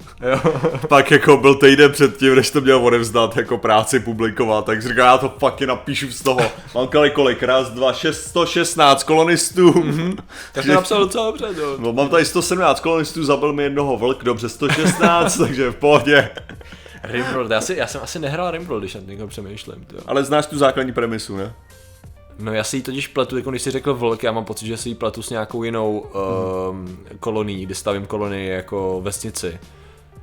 Pak 0.88 1.12
jako 1.12 1.38
byl 1.38 1.56
týden 1.56 1.92
předtím, 1.92 2.36
než 2.36 2.52
to 2.52 2.62
měl 2.62 2.86
odevzdat 2.86 3.38
jako 3.38 3.58
práci 3.58 4.00
publikovat, 4.00 4.66
tak 4.66 4.82
říkal, 4.82 5.06
já 5.06 5.18
to 5.18 5.34
fakt 5.40 5.62
napíšu 5.62 6.12
z 6.12 6.22
toho. 6.22 6.42
Mám 6.76 6.88
kolik, 6.88 7.14
kolik, 7.14 7.44
raz, 7.44 7.70
dva, 7.70 7.94
šest, 7.94 8.28
116 8.28 9.04
kolonistů. 9.04 9.72
Mm-hmm. 9.72 10.18
Tak 10.52 10.66
to 10.66 10.74
napsal 10.74 11.00
docela 11.00 11.26
dobře, 11.26 11.46
jo. 11.58 11.76
No, 11.80 11.94
mám 11.94 12.10
tady 12.10 12.26
117 12.26 12.80
kolonistů, 12.80 13.24
zabil 13.24 13.54
mi 13.54 13.64
jednoho 13.64 13.98
vlk, 13.98 14.24
dobře 14.24 14.50
116, 14.50 15.38
takže 15.46 15.72
v 15.72 15.76
pohodě. 15.76 16.30
Rimworld, 17.12 17.52
já, 17.52 17.62
si, 17.62 17.76
já 17.76 17.88
jsem 17.88 18.02
asi 18.04 18.20
nehrál 18.20 18.52
Rimworld, 18.52 18.84
když 18.84 18.96
nad 18.96 19.08
někoho 19.08 19.28
přemýšlím. 19.28 19.86
Tyjo. 19.86 20.02
Ale 20.08 20.24
znáš 20.24 20.46
tu 20.46 20.58
základní 20.58 20.94
premisu, 20.94 21.38
ne? 21.38 21.54
No 22.40 22.54
já 22.54 22.64
si 22.64 22.78
ji 22.78 22.84
totiž 22.84 23.08
pletu, 23.08 23.38
jako 23.38 23.50
když 23.50 23.62
jsi 23.62 23.72
řekl 23.72 23.94
vlk, 23.94 24.24
já 24.24 24.32
mám 24.32 24.46
pocit, 24.46 24.66
že 24.66 24.78
si 24.78 24.90
ji 24.90 24.96
pletu 24.96 25.22
s 25.22 25.30
nějakou 25.30 25.64
jinou 25.64 26.00
um, 26.00 27.00
kolonií, 27.20 27.66
kde 27.66 27.76
stavím 27.76 28.06
kolonii 28.06 28.50
jako 28.50 29.02
vesnici. 29.02 29.60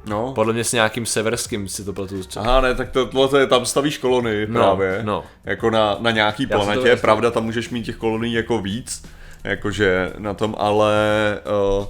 No. 0.06 0.32
Podle 0.34 0.52
mě 0.52 0.64
s 0.64 0.72
nějakým 0.72 1.06
severským 1.06 1.68
si 1.68 1.84
to 1.84 1.92
pletu. 1.92 2.14
Aha, 2.36 2.60
ne, 2.60 2.74
tak 2.74 2.90
to, 2.90 3.28
to 3.28 3.38
je, 3.38 3.46
tam 3.46 3.66
stavíš 3.66 3.98
kolonii 3.98 4.46
no, 4.46 4.60
právě. 4.60 5.00
No. 5.02 5.24
Jako 5.44 5.70
na, 5.70 5.96
na 6.00 6.10
nějaký 6.10 6.46
planetě, 6.46 6.96
pravda, 6.96 7.30
tam 7.30 7.44
můžeš 7.44 7.70
mít 7.70 7.82
těch 7.82 7.96
kolonií 7.96 8.32
jako 8.32 8.58
víc, 8.58 9.02
jakože 9.44 10.12
na 10.18 10.34
tom, 10.34 10.54
ale 10.58 10.94
uh, 11.78 11.86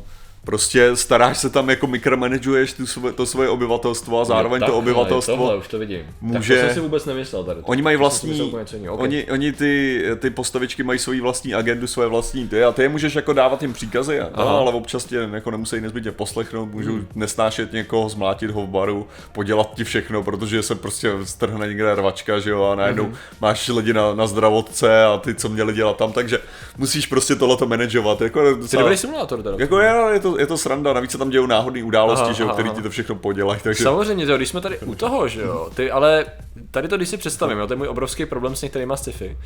Prostě 0.49 0.97
staráš 0.97 1.39
se 1.39 1.51
tam 1.51 1.71
jako 1.71 1.87
mikromanaguješ 1.87 2.73
tu 2.73 2.87
svoje, 2.87 3.13
to 3.13 3.27
svoje 3.27 3.49
obyvatelstvo 3.49 4.21
a 4.21 4.25
zároveň 4.25 4.61
tak, 4.61 4.69
to 4.69 4.79
obyvatelstvo 4.79 5.37
tohle, 5.37 5.57
už 5.57 5.69
to 5.69 5.79
vidím. 5.79 6.01
Může... 6.21 6.55
Tak 6.55 6.63
to 6.63 6.67
jsem 6.67 6.75
si 6.75 6.81
vůbec 6.81 7.05
nemyslel 7.05 7.45
tady. 7.45 7.61
Oni 7.63 7.83
mají 7.83 7.97
vlastní, 7.97 8.43
okay. 8.43 8.65
oni, 8.87 9.25
oni 9.25 9.53
ty, 9.53 10.05
ty 10.19 10.31
postavičky 10.31 10.83
mají 10.83 10.99
svoji 10.99 11.21
vlastní 11.21 11.55
agendu, 11.55 11.87
svoje 11.87 12.09
vlastní 12.09 12.49
ty 12.49 12.65
a 12.65 12.73
ty 12.73 12.83
je 12.83 12.89
můžeš 12.89 13.15
jako 13.15 13.33
dávat 13.33 13.63
jim 13.63 13.73
příkazy, 13.73 14.21
a, 14.21 14.31
no, 14.37 14.49
ale 14.49 14.73
občas 14.73 15.05
tě 15.05 15.29
jako 15.33 15.51
nemusí 15.51 15.81
nezbytně 15.81 16.13
poslechnout, 16.13 16.73
můžou 16.73 16.93
hmm. 16.93 17.07
nesnášet 17.15 17.73
někoho, 17.73 18.09
zmlátit 18.09 18.51
ho 18.51 18.63
v 18.63 18.69
baru, 18.69 19.07
podělat 19.33 19.75
ti 19.75 19.85
všechno, 19.85 20.23
protože 20.23 20.63
se 20.63 20.75
prostě 20.75 21.13
strhne 21.25 21.69
někde 21.69 21.95
rvačka, 21.95 22.39
že 22.39 22.51
jo, 22.51 22.65
a 22.65 22.75
najednou 22.75 23.05
hmm. 23.05 23.15
máš 23.41 23.69
lidi 23.69 23.93
na, 23.93 24.15
na 24.15 24.27
zdravotce 24.27 25.05
a 25.05 25.19
ty, 25.19 25.35
co 25.35 25.49
měli 25.49 25.73
dělat 25.73 25.97
tam, 25.97 26.13
takže 26.13 26.39
musíš 26.79 27.07
prostě 27.07 27.35
tohleto 27.37 27.67
manažovat. 27.67 28.21
Jako, 28.21 28.55
docela, 28.55 28.83
dobrý 28.83 28.97
simulátor 28.97 29.43
teda. 29.43 29.57
Jako 29.59 29.79
je, 29.79 29.95
je 30.13 30.21
to, 30.21 30.38
je 30.39 30.47
to 30.47 30.59
sranda, 30.59 30.93
navíc 30.93 31.11
se 31.11 31.19
tam 31.19 31.31
dějou 31.31 31.47
náhodné 31.47 31.85
události, 31.85 32.25
aha, 32.25 32.33
že 32.33 32.43
jo, 32.43 32.49
který 32.49 32.71
ti 32.71 32.83
to 32.83 32.91
všechno 32.91 33.15
podělají. 33.15 33.61
Takže... 33.63 33.85
Samozřejmě, 33.85 34.25
jo, 34.25 34.37
když 34.37 34.49
jsme 34.49 34.61
tady 34.61 34.79
u 34.79 34.95
toho, 34.95 35.29
že 35.29 35.41
jo, 35.41 35.71
ty, 35.75 35.91
ale 35.91 36.27
tady 36.71 36.89
to, 36.89 36.97
když 36.97 37.09
si 37.09 37.17
představím, 37.17 37.59
jo, 37.59 37.67
to 37.67 37.73
je 37.73 37.77
můj 37.77 37.89
obrovský 37.89 38.27
problém 38.27 38.57
s 38.57 38.63
některýma 38.63 38.97
sci-fi. 38.97 39.37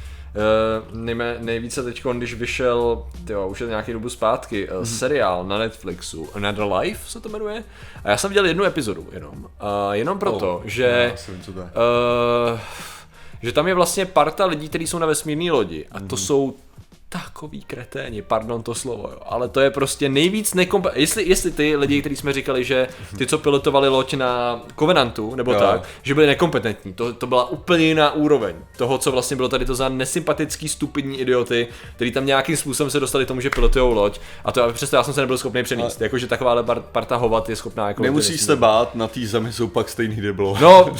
Nejme, 0.92 1.36
nejvíce 1.40 1.82
teď, 1.82 2.02
když 2.12 2.34
vyšel, 2.34 3.06
tyjo, 3.26 3.48
už 3.48 3.60
je 3.60 3.66
to 3.66 3.70
nějaký 3.70 3.92
dobu 3.92 4.08
zpátky, 4.08 4.68
uh, 4.68 4.78
mm. 4.78 4.86
seriál 4.86 5.44
na 5.44 5.58
Netflixu, 5.58 6.28
Another 6.34 6.64
Life 6.72 7.10
se 7.10 7.20
to 7.20 7.28
jmenuje. 7.28 7.64
A 8.04 8.10
já 8.10 8.16
jsem 8.16 8.28
viděl 8.28 8.46
jednu 8.46 8.64
epizodu 8.64 9.06
jenom. 9.12 9.34
Uh, 9.34 9.92
jenom 9.92 10.18
proto, 10.18 10.56
oh, 10.56 10.62
že... 10.64 11.14
Uh, 11.58 12.58
že 13.42 13.52
tam 13.52 13.68
je 13.68 13.74
vlastně 13.74 14.06
parta 14.06 14.46
lidí, 14.46 14.68
kteří 14.68 14.86
jsou 14.86 14.98
na 14.98 15.06
vesmírné 15.06 15.52
lodi 15.52 15.86
a 15.92 16.00
to 16.00 16.16
mm. 16.16 16.22
jsou 16.22 16.54
takový 17.12 17.62
kreténi, 17.62 18.22
pardon 18.22 18.62
to 18.62 18.74
slovo, 18.74 19.08
jo. 19.12 19.18
ale 19.26 19.48
to 19.48 19.60
je 19.60 19.70
prostě 19.70 20.08
nejvíc 20.08 20.54
nekompetentní. 20.54 21.02
Jestli, 21.02 21.28
jestli 21.28 21.50
ty 21.50 21.76
lidi, 21.76 22.00
kteří 22.00 22.16
jsme 22.16 22.32
říkali, 22.32 22.64
že 22.64 22.88
ty, 23.18 23.26
co 23.26 23.38
pilotovali 23.38 23.88
loď 23.88 24.14
na 24.14 24.60
Covenantu, 24.78 25.34
nebo 25.34 25.52
jo. 25.52 25.58
tak, 25.60 25.88
že 26.02 26.14
byli 26.14 26.26
nekompetentní, 26.26 26.92
to, 26.92 27.12
to 27.12 27.26
byla 27.26 27.50
úplně 27.50 27.84
jiná 27.84 28.12
úroveň 28.12 28.54
toho, 28.76 28.98
co 28.98 29.12
vlastně 29.12 29.36
bylo 29.36 29.48
tady 29.48 29.64
to 29.64 29.74
za 29.74 29.88
nesympatický, 29.88 30.68
stupidní 30.68 31.20
idioty, 31.20 31.68
který 31.96 32.12
tam 32.12 32.26
nějakým 32.26 32.56
způsobem 32.56 32.90
se 32.90 33.00
dostali 33.00 33.26
tomu, 33.26 33.40
že 33.40 33.50
pilotují 33.50 33.94
loď. 33.94 34.20
A 34.44 34.52
to 34.52 34.72
přesto 34.72 34.96
já 34.96 35.02
jsem 35.02 35.14
se 35.14 35.20
nebyl 35.20 35.38
schopný 35.38 35.62
přenést. 35.62 35.96
Ale... 35.96 36.06
Jakože 36.06 36.26
taková 36.26 36.62
parta 36.92 37.16
hovat 37.16 37.48
je 37.48 37.56
schopná 37.56 37.88
jako. 37.88 38.02
Nemusíš 38.02 38.40
se 38.40 38.56
bát, 38.56 38.94
na 38.94 39.08
té 39.08 39.26
zemi 39.26 39.52
jsou 39.52 39.68
pak 39.68 39.88
stejný 39.88 40.16
deblo. 40.16 40.56
No, 40.60 40.94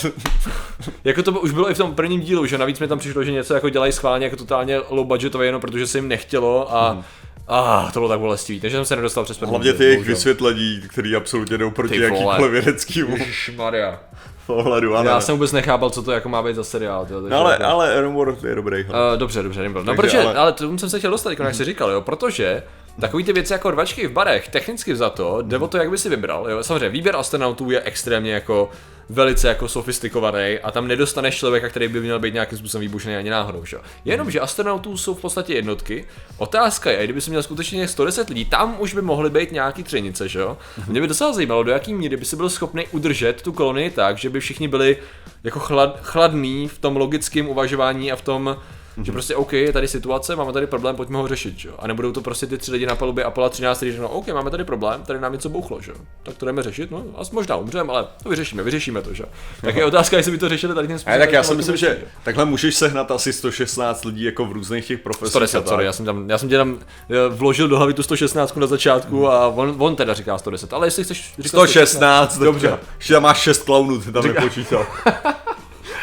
jako 1.04 1.22
to 1.22 1.32
už 1.32 1.50
bylo 1.50 1.70
i 1.70 1.74
v 1.74 1.78
tom 1.78 1.94
prvním 1.94 2.20
dílu, 2.20 2.46
že 2.46 2.58
navíc 2.58 2.80
mi 2.80 2.88
tam 2.88 2.98
přišlo, 2.98 3.24
že 3.24 3.32
něco 3.32 3.54
jako 3.54 3.68
dělají 3.68 3.92
schválně 3.92 4.26
jako 4.26 4.36
totálně 4.36 4.80
low 4.88 5.06
budgetové, 5.06 5.46
jenom 5.46 5.60
protože 5.60 5.86
se 5.86 6.01
jim 6.02 6.08
nechtělo 6.08 6.74
a 6.74 6.90
hmm. 6.90 7.02
A 7.48 7.80
ah, 7.80 7.92
to 7.92 8.00
bylo 8.00 8.08
tak 8.08 8.20
bolestivý, 8.20 8.60
takže 8.60 8.76
jsem 8.76 8.84
se 8.84 8.96
nedostal 8.96 9.24
přes 9.24 9.40
Hlavně 9.40 9.72
ty 9.72 9.84
jejich 9.84 10.06
vysvětlení, 10.06 10.80
který 10.88 11.16
absolutně 11.16 11.58
jdou 11.58 11.70
proti 11.70 12.00
jakýmkoliv 12.00 12.52
vědeckýmu. 12.52 13.16
Maria. 13.56 14.00
Pohledu, 14.46 14.92
Já 14.92 15.20
jsem 15.20 15.34
vůbec 15.34 15.52
nechápal, 15.52 15.90
co 15.90 16.02
to 16.02 16.12
jako 16.12 16.28
má 16.28 16.42
být 16.42 16.56
za 16.56 16.64
seriál. 16.64 17.06
Tyjo, 17.06 17.20
no, 17.20 17.36
ale, 17.36 17.52
jako... 17.52 17.64
ale 17.64 18.00
Rimworld 18.00 18.44
je 18.44 18.54
dobrý. 18.54 18.84
Uh, 18.84 18.90
dobře, 19.16 19.42
dobře, 19.42 19.62
Rimworld. 19.62 19.86
No, 19.86 19.94
protože, 19.94 20.18
ale... 20.18 20.34
ale 20.34 20.52
to 20.52 20.78
jsem 20.78 20.90
se 20.90 20.98
chtěl 20.98 21.10
dostat, 21.10 21.30
jako 21.30 21.42
jak 21.42 21.54
jsi 21.54 21.64
říkal, 21.64 21.90
jo, 21.90 22.00
protože 22.00 22.62
Takový 23.00 23.24
ty 23.24 23.32
věci 23.32 23.52
jako 23.52 23.70
rvačky 23.70 24.06
v 24.06 24.12
barech, 24.12 24.48
technicky 24.48 24.96
za 24.96 25.10
to, 25.10 25.42
jde 25.42 25.58
o 25.58 25.68
to, 25.68 25.78
jak 25.78 25.90
by 25.90 25.98
si 25.98 26.08
vybral. 26.08 26.50
Jo? 26.50 26.62
Samozřejmě, 26.62 26.88
výběr 26.88 27.16
astronautů 27.16 27.70
je 27.70 27.80
extrémně 27.80 28.32
jako 28.32 28.70
velice 29.08 29.48
jako 29.48 29.68
sofistikovaný 29.68 30.58
a 30.62 30.70
tam 30.70 30.88
nedostaneš 30.88 31.36
člověka, 31.36 31.68
který 31.68 31.88
by 31.88 32.00
měl 32.00 32.18
být 32.18 32.34
nějakým 32.34 32.58
způsobem 32.58 32.80
výbušený 32.80 33.16
ani 33.16 33.30
náhodou. 33.30 33.64
Že? 33.64 33.76
Jenom, 34.04 34.30
že 34.30 34.40
astronautů 34.40 34.96
jsou 34.96 35.14
v 35.14 35.20
podstatě 35.20 35.54
jednotky. 35.54 36.06
Otázka 36.36 36.90
je, 36.90 37.04
kdyby 37.04 37.20
se 37.20 37.30
měl 37.30 37.42
skutečně 37.42 37.88
110 37.88 38.28
lidí, 38.28 38.44
tam 38.44 38.76
už 38.78 38.94
by 38.94 39.02
mohly 39.02 39.30
být 39.30 39.52
nějaký 39.52 39.82
třenice, 39.82 40.28
že 40.28 40.38
jo? 40.38 40.58
Mě 40.88 41.00
by 41.00 41.06
docela 41.06 41.32
zajímalo, 41.32 41.62
do 41.62 41.72
jaký 41.72 41.94
míry 41.94 42.16
by 42.16 42.24
si 42.24 42.36
byl 42.36 42.50
schopný 42.50 42.86
udržet 42.90 43.42
tu 43.42 43.52
kolonii 43.52 43.90
tak, 43.90 44.18
že 44.18 44.30
by 44.30 44.40
všichni 44.40 44.68
byli 44.68 44.96
jako 45.44 45.58
chlad, 45.58 46.00
chladný 46.02 46.68
v 46.68 46.78
tom 46.78 46.96
logickém 46.96 47.48
uvažování 47.48 48.12
a 48.12 48.16
v 48.16 48.22
tom, 48.22 48.56
Mm-hmm. 48.98 49.04
Že 49.04 49.12
prostě 49.12 49.36
OK, 49.36 49.52
je 49.52 49.72
tady 49.72 49.88
situace, 49.88 50.36
máme 50.36 50.52
tady 50.52 50.66
problém, 50.66 50.96
pojďme 50.96 51.18
ho 51.18 51.28
řešit, 51.28 51.58
že? 51.58 51.70
A 51.78 51.86
nebudou 51.86 52.12
to 52.12 52.20
prostě 52.20 52.46
ty 52.46 52.58
tři 52.58 52.72
lidi 52.72 52.86
na 52.86 52.96
palubě 52.96 53.24
Apollo 53.24 53.48
13, 53.48 53.76
kteří 53.76 53.92
řeknou, 53.92 54.08
OK, 54.08 54.28
máme 54.28 54.50
tady 54.50 54.64
problém, 54.64 55.02
tady 55.02 55.20
nám 55.20 55.32
něco 55.32 55.48
bouchlo, 55.48 55.80
že? 55.80 55.92
Tak 56.22 56.36
to 56.36 56.46
jdeme 56.46 56.62
řešit, 56.62 56.90
no, 56.90 57.04
a 57.16 57.22
možná 57.32 57.56
umřeme, 57.56 57.92
ale 57.92 58.06
to 58.22 58.28
vyřešíme, 58.28 58.62
vyřešíme 58.62 59.02
to, 59.02 59.14
že? 59.14 59.24
Tak 59.60 59.76
je 59.76 59.84
otázka, 59.84 60.16
jestli 60.16 60.32
by 60.32 60.38
to 60.38 60.48
řešili 60.48 60.74
tady 60.74 60.88
tím 60.88 60.98
způsobem. 60.98 61.20
tak 61.20 61.32
já 61.32 61.42
si 61.42 61.54
myslím, 61.54 61.76
že 61.76 61.98
takhle 62.24 62.44
můžeš 62.44 62.74
sehnat 62.74 63.10
asi 63.10 63.32
116 63.32 64.04
lidí 64.04 64.24
jako 64.24 64.44
v 64.44 64.52
různých 64.52 64.86
těch 64.86 65.00
profesích. 65.00 65.30
110, 65.30 65.68
sorry, 65.68 65.84
já 65.84 65.92
jsem, 65.92 66.06
tam, 66.06 66.30
já 66.30 66.38
jsem 66.38 66.48
tě 66.48 66.56
tam 66.56 66.78
eh, 67.10 67.14
vložil 67.28 67.68
do 67.68 67.76
hlavy 67.76 67.94
tu 67.94 68.02
116 68.02 68.56
na 68.56 68.66
začátku 68.66 69.28
a 69.28 69.48
on, 69.48 69.74
on 69.78 69.96
teda 69.96 70.14
říká 70.14 70.38
110, 70.38 70.72
ale 70.72 70.86
jestli 70.86 71.04
chceš 71.04 71.34
říkat 71.38 71.48
116, 71.48 72.32
116 72.32 72.38
dobře. 72.38 72.78
Tam 73.08 73.22
máš 73.22 73.38
6 73.38 73.62
klaunů, 73.62 74.00
ty 74.00 74.12
tam 74.12 74.26
nepočítal. 74.26 74.86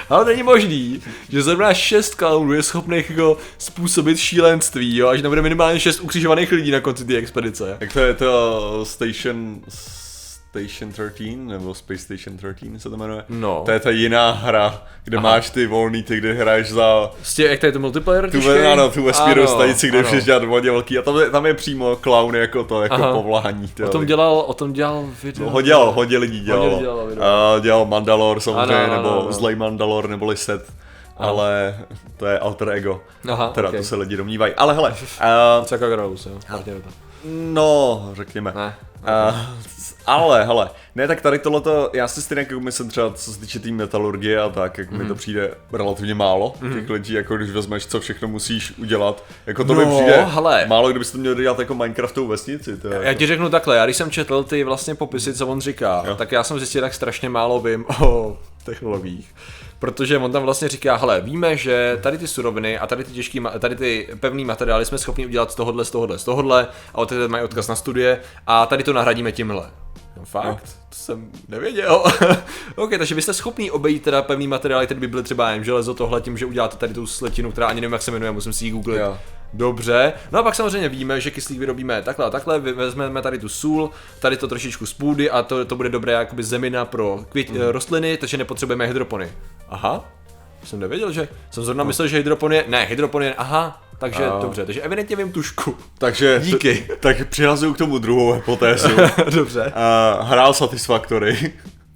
Ale 0.09 0.25
není 0.25 0.43
možný, 0.43 1.01
že 1.29 1.41
zrovna 1.41 1.73
šest 1.73 2.15
klaunů 2.15 2.53
je 2.53 2.63
schopných 2.63 3.09
jako 3.09 3.37
způsobit 3.57 4.17
šílenství, 4.17 4.97
jo, 4.97 5.07
až 5.07 5.21
nebude 5.21 5.41
minimálně 5.41 5.79
šest 5.79 5.99
ukřižovaných 5.99 6.51
lidí 6.51 6.71
na 6.71 6.81
konci 6.81 7.05
té 7.05 7.15
expedice. 7.15 7.77
Jak 7.79 7.93
to 7.93 7.99
je 7.99 8.13
to 8.13 8.85
Station 8.85 9.61
Station 10.49 10.91
13, 10.91 11.47
nebo 11.47 11.73
Space 11.73 11.99
Station 11.99 12.37
13 12.37 12.81
se 12.81 12.89
to 12.89 12.97
jmenuje. 12.97 13.23
No. 13.29 13.61
To 13.65 13.71
je 13.71 13.79
ta 13.79 13.89
jiná 13.89 14.31
hra, 14.31 14.83
kde 15.03 15.17
Aha. 15.17 15.29
máš 15.29 15.49
ty 15.49 15.67
volný, 15.67 16.03
ty, 16.03 16.17
kde 16.17 16.33
hraješ 16.33 16.71
za... 16.71 17.11
S 17.23 17.35
tě, 17.35 17.43
jak 17.43 17.59
to 17.59 17.65
je 17.65 17.71
to 17.71 17.79
multiplayer? 17.79 18.31
Tu, 18.31 18.41
ve, 18.41 18.71
ano, 18.71 18.89
tu 18.89 19.03
vesmírnou 19.03 19.47
stanici, 19.47 19.87
kde 19.87 20.03
můžeš 20.03 20.23
dělat 20.23 20.43
vodě 20.43 20.71
velký. 20.71 20.97
A 20.97 21.01
tam 21.01 21.17
je, 21.19 21.29
tam 21.29 21.45
je 21.45 21.53
přímo 21.53 21.95
clown 21.95 22.35
jako 22.35 22.63
to, 22.63 22.83
jako 22.83 22.95
Aha. 22.95 23.13
povolání. 23.13 23.67
Ty, 23.67 23.83
o 23.83 23.89
tom 23.89 24.05
dělal, 24.05 24.37
o 24.37 24.53
tom 24.53 24.73
dělal 24.73 25.05
video. 25.23 25.45
No, 25.45 25.51
ho 25.51 25.61
dělal, 25.61 25.91
hodně 25.91 26.17
lidí 26.17 26.39
dělal. 26.39 26.69
Hodně 26.69 26.79
dělal, 26.79 27.07
video. 27.07 27.23
Uh, 27.55 27.63
dělal 27.63 27.85
Mandalor 27.85 28.39
samozřejmě, 28.39 28.75
ano, 28.75 28.93
ano, 28.93 29.03
nebo 29.03 29.21
ano. 29.21 29.31
zlej 29.31 29.55
Mandalor, 29.55 30.09
neboli 30.09 30.37
Set. 30.37 30.73
Ale 31.17 31.79
to 32.17 32.25
je 32.25 32.39
alter 32.39 32.69
ego. 32.69 33.01
Aha, 33.31 33.49
teda 33.49 33.67
okay. 33.67 33.79
to 33.79 33.85
se 33.85 33.95
lidi 33.95 34.17
domnívají. 34.17 34.53
Ale 34.53 34.73
hele. 34.73 34.95
Uh, 35.59 35.65
Co 35.65 35.75
jako 35.75 35.89
Gross, 35.89 36.25
jo? 36.25 36.39
No, 37.25 38.09
řekněme. 38.13 38.53
Ne. 38.55 38.75
Okay. 39.01 39.29
Uh, 39.29 39.35
ale, 40.15 40.45
hele, 40.45 40.69
ne, 40.95 41.07
tak 41.07 41.21
tady 41.21 41.39
tohleto, 41.39 41.89
já 41.93 42.07
si 42.07 42.21
stejně 42.21 42.39
jako 42.39 42.59
myslím 42.59 42.89
třeba, 42.89 43.13
co 43.13 43.33
se 43.33 43.39
týče 43.39 43.59
té 43.59 43.71
metalurgie 43.71 44.41
a 44.41 44.49
tak, 44.49 44.77
jak 44.77 44.91
mm. 44.91 44.97
mi 44.97 45.03
to 45.03 45.09
mhm. 45.09 45.17
přijde 45.17 45.51
relativně 45.73 46.15
málo, 46.15 46.53
mm. 46.61 46.73
těch 46.73 46.89
lidí, 46.89 47.13
jako 47.13 47.37
když 47.37 47.49
vezmeš, 47.51 47.85
co 47.85 47.99
všechno 47.99 48.27
musíš 48.27 48.73
udělat, 48.77 49.23
jako 49.45 49.63
to 49.63 49.73
no, 49.73 49.85
mi 49.85 49.95
přijde 49.95 50.25
hele. 50.29 50.65
málo, 50.67 50.89
kdybyste 50.89 51.17
to 51.17 51.21
měli 51.21 51.41
dělat 51.41 51.59
jako 51.59 51.75
Minecraftovou 51.75 52.27
vesnici. 52.27 52.77
To 52.77 52.87
já 52.87 53.01
jako... 53.01 53.19
ti 53.19 53.27
řeknu 53.27 53.49
takhle, 53.49 53.77
já 53.77 53.85
když 53.85 53.97
jsem 53.97 54.11
četl 54.11 54.43
ty 54.43 54.63
vlastně 54.63 54.95
popisy, 54.95 55.33
co 55.33 55.47
on 55.47 55.61
říká, 55.61 56.03
jo. 56.07 56.15
tak 56.15 56.31
já 56.31 56.43
jsem 56.43 56.59
zjistil, 56.59 56.83
jak 56.83 56.93
strašně 56.93 57.29
málo 57.29 57.59
vím 57.59 57.85
o 58.01 58.37
technologiích. 58.63 59.35
Protože 59.79 60.17
on 60.17 60.31
tam 60.31 60.43
vlastně 60.43 60.67
říká, 60.67 60.95
hele, 60.95 61.21
víme, 61.21 61.57
že 61.57 61.99
tady 62.01 62.17
ty 62.17 62.27
suroviny 62.27 62.79
a 62.79 62.87
tady 62.87 63.03
ty 63.03 63.11
těžký, 63.11 63.41
tady 63.59 63.75
ty 63.75 64.09
pevný 64.19 64.45
materiály 64.45 64.85
jsme 64.85 64.97
schopni 64.97 65.25
udělat 65.25 65.51
z 65.51 65.55
tohohle, 65.55 65.85
z 65.85 65.91
tohohle, 65.91 66.19
z 66.19 66.23
tohohle 66.23 66.67
a 66.93 66.97
od 66.97 67.11
mají 67.27 67.43
odkaz 67.43 67.67
na 67.67 67.75
studie 67.75 68.19
a 68.47 68.65
tady 68.65 68.83
to 68.83 68.93
nahradíme 68.93 69.31
tímhle. 69.31 69.69
No 70.19 70.25
fakt? 70.25 70.45
No. 70.45 70.55
To 70.89 70.95
jsem 70.95 71.31
nevěděl. 71.47 72.03
ok, 72.75 72.89
takže 72.97 73.15
vy 73.15 73.21
jste 73.21 73.33
schopný 73.33 73.71
obejít 73.71 74.03
teda 74.03 74.21
pevný 74.21 74.47
materiály, 74.47 74.85
který 74.85 74.99
by 74.99 75.07
byly 75.07 75.23
třeba 75.23 75.51
jen 75.51 75.63
železo 75.63 75.93
tohle 75.93 76.21
tím, 76.21 76.37
že 76.37 76.45
uděláte 76.45 76.77
tady 76.77 76.93
tu 76.93 77.07
sletinu, 77.07 77.51
která 77.51 77.67
ani 77.67 77.81
nevím, 77.81 77.93
jak 77.93 78.01
se 78.01 78.11
jmenuje, 78.11 78.31
musím 78.31 78.53
si 78.53 78.65
ji 78.65 78.71
googlit. 78.71 78.99
Jo. 78.99 79.17
Dobře, 79.53 80.13
no 80.31 80.39
a 80.39 80.43
pak 80.43 80.55
samozřejmě 80.55 80.89
víme, 80.89 81.21
že 81.21 81.31
kyslík 81.31 81.59
vyrobíme 81.59 82.01
takhle 82.01 82.25
a 82.25 82.29
takhle, 82.29 82.59
vezmeme 82.59 83.21
tady 83.21 83.39
tu 83.39 83.49
sůl, 83.49 83.91
tady 84.19 84.37
to 84.37 84.47
trošičku 84.47 84.85
z 84.85 84.93
půdy 84.93 85.29
a 85.29 85.43
to, 85.43 85.65
to 85.65 85.75
bude 85.75 85.89
dobré 85.89 86.13
jakoby 86.13 86.43
zemina 86.43 86.85
pro 86.85 87.25
květ, 87.29 87.49
mm. 87.49 87.61
rostliny, 87.61 88.17
takže 88.17 88.37
nepotřebujeme 88.37 88.85
hydropony. 88.85 89.31
Aha, 89.69 90.05
jsem 90.63 90.79
nevěděl, 90.79 91.11
že 91.11 91.27
jsem 91.51 91.63
zrovna 91.63 91.83
no. 91.83 91.87
myslel, 91.87 92.07
že 92.07 92.17
hydropon 92.17 92.53
je, 92.53 92.65
ne, 92.67 92.85
hydropon 92.85 93.23
je, 93.23 93.33
aha, 93.33 93.83
takže 93.99 94.25
a... 94.25 94.39
dobře, 94.41 94.65
takže 94.65 94.81
evidentně 94.81 95.15
vím 95.15 95.31
tušku. 95.31 95.77
Takže 95.97 96.39
díky. 96.43 96.75
T- 96.75 96.95
tak 96.99 97.27
přihazuju 97.27 97.73
k 97.73 97.77
tomu 97.77 97.97
druhou 97.97 98.33
hypotézu. 98.33 98.89
dobře. 99.35 99.61
Uh, 99.61 100.27
hrál 100.27 100.53
Satisfactory. 100.53 101.53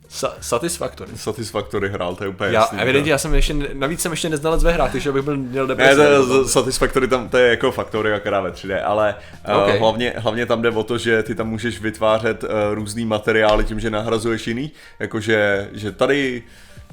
Sa- 0.10 0.34
Satisfactory. 0.42 1.12
Satisfactory 1.16 1.90
hrál, 1.90 2.16
to 2.16 2.24
je 2.24 2.30
úplně 2.30 2.48
já, 2.50 2.62
jasný. 2.62 2.80
Evidentně, 2.80 3.12
já 3.12 3.18
jsem 3.18 3.36
ještě, 3.36 3.56
navíc 3.74 4.02
jsem 4.02 4.12
ještě 4.12 4.30
neznalec 4.30 4.64
ve 4.64 4.72
hrách, 4.72 4.92
takže 4.92 5.12
bych 5.12 5.24
byl 5.24 5.38
měl 5.38 5.68
depresi. 5.68 6.00
Ne, 6.00 6.06
to, 6.06 6.28
to, 6.28 6.48
Satisfactory 6.48 7.08
tam, 7.08 7.30
to 7.30 7.38
je 7.38 7.50
jako 7.50 7.72
Factory, 7.72 8.14
akorát 8.14 8.42
ve 8.42 8.50
3D, 8.50 8.82
ale 8.86 9.16
okay. 9.44 9.74
uh, 9.74 9.80
hlavně, 9.80 10.14
hlavně 10.18 10.46
tam 10.46 10.62
jde 10.62 10.70
o 10.70 10.84
to, 10.84 10.98
že 10.98 11.24
ty 11.24 11.36
tam 11.36 11.50
můžeš 11.50 11.82
vytvářet 11.82 12.44
uh, 12.44 12.50
různý 12.74 13.06
materiály 13.06 13.64
tím, 13.64 13.80
že 13.80 13.90
nahrazuješ 13.90 14.48
jiný, 14.48 14.72
jakože 15.00 15.70
že 15.74 15.92
tady 15.92 16.44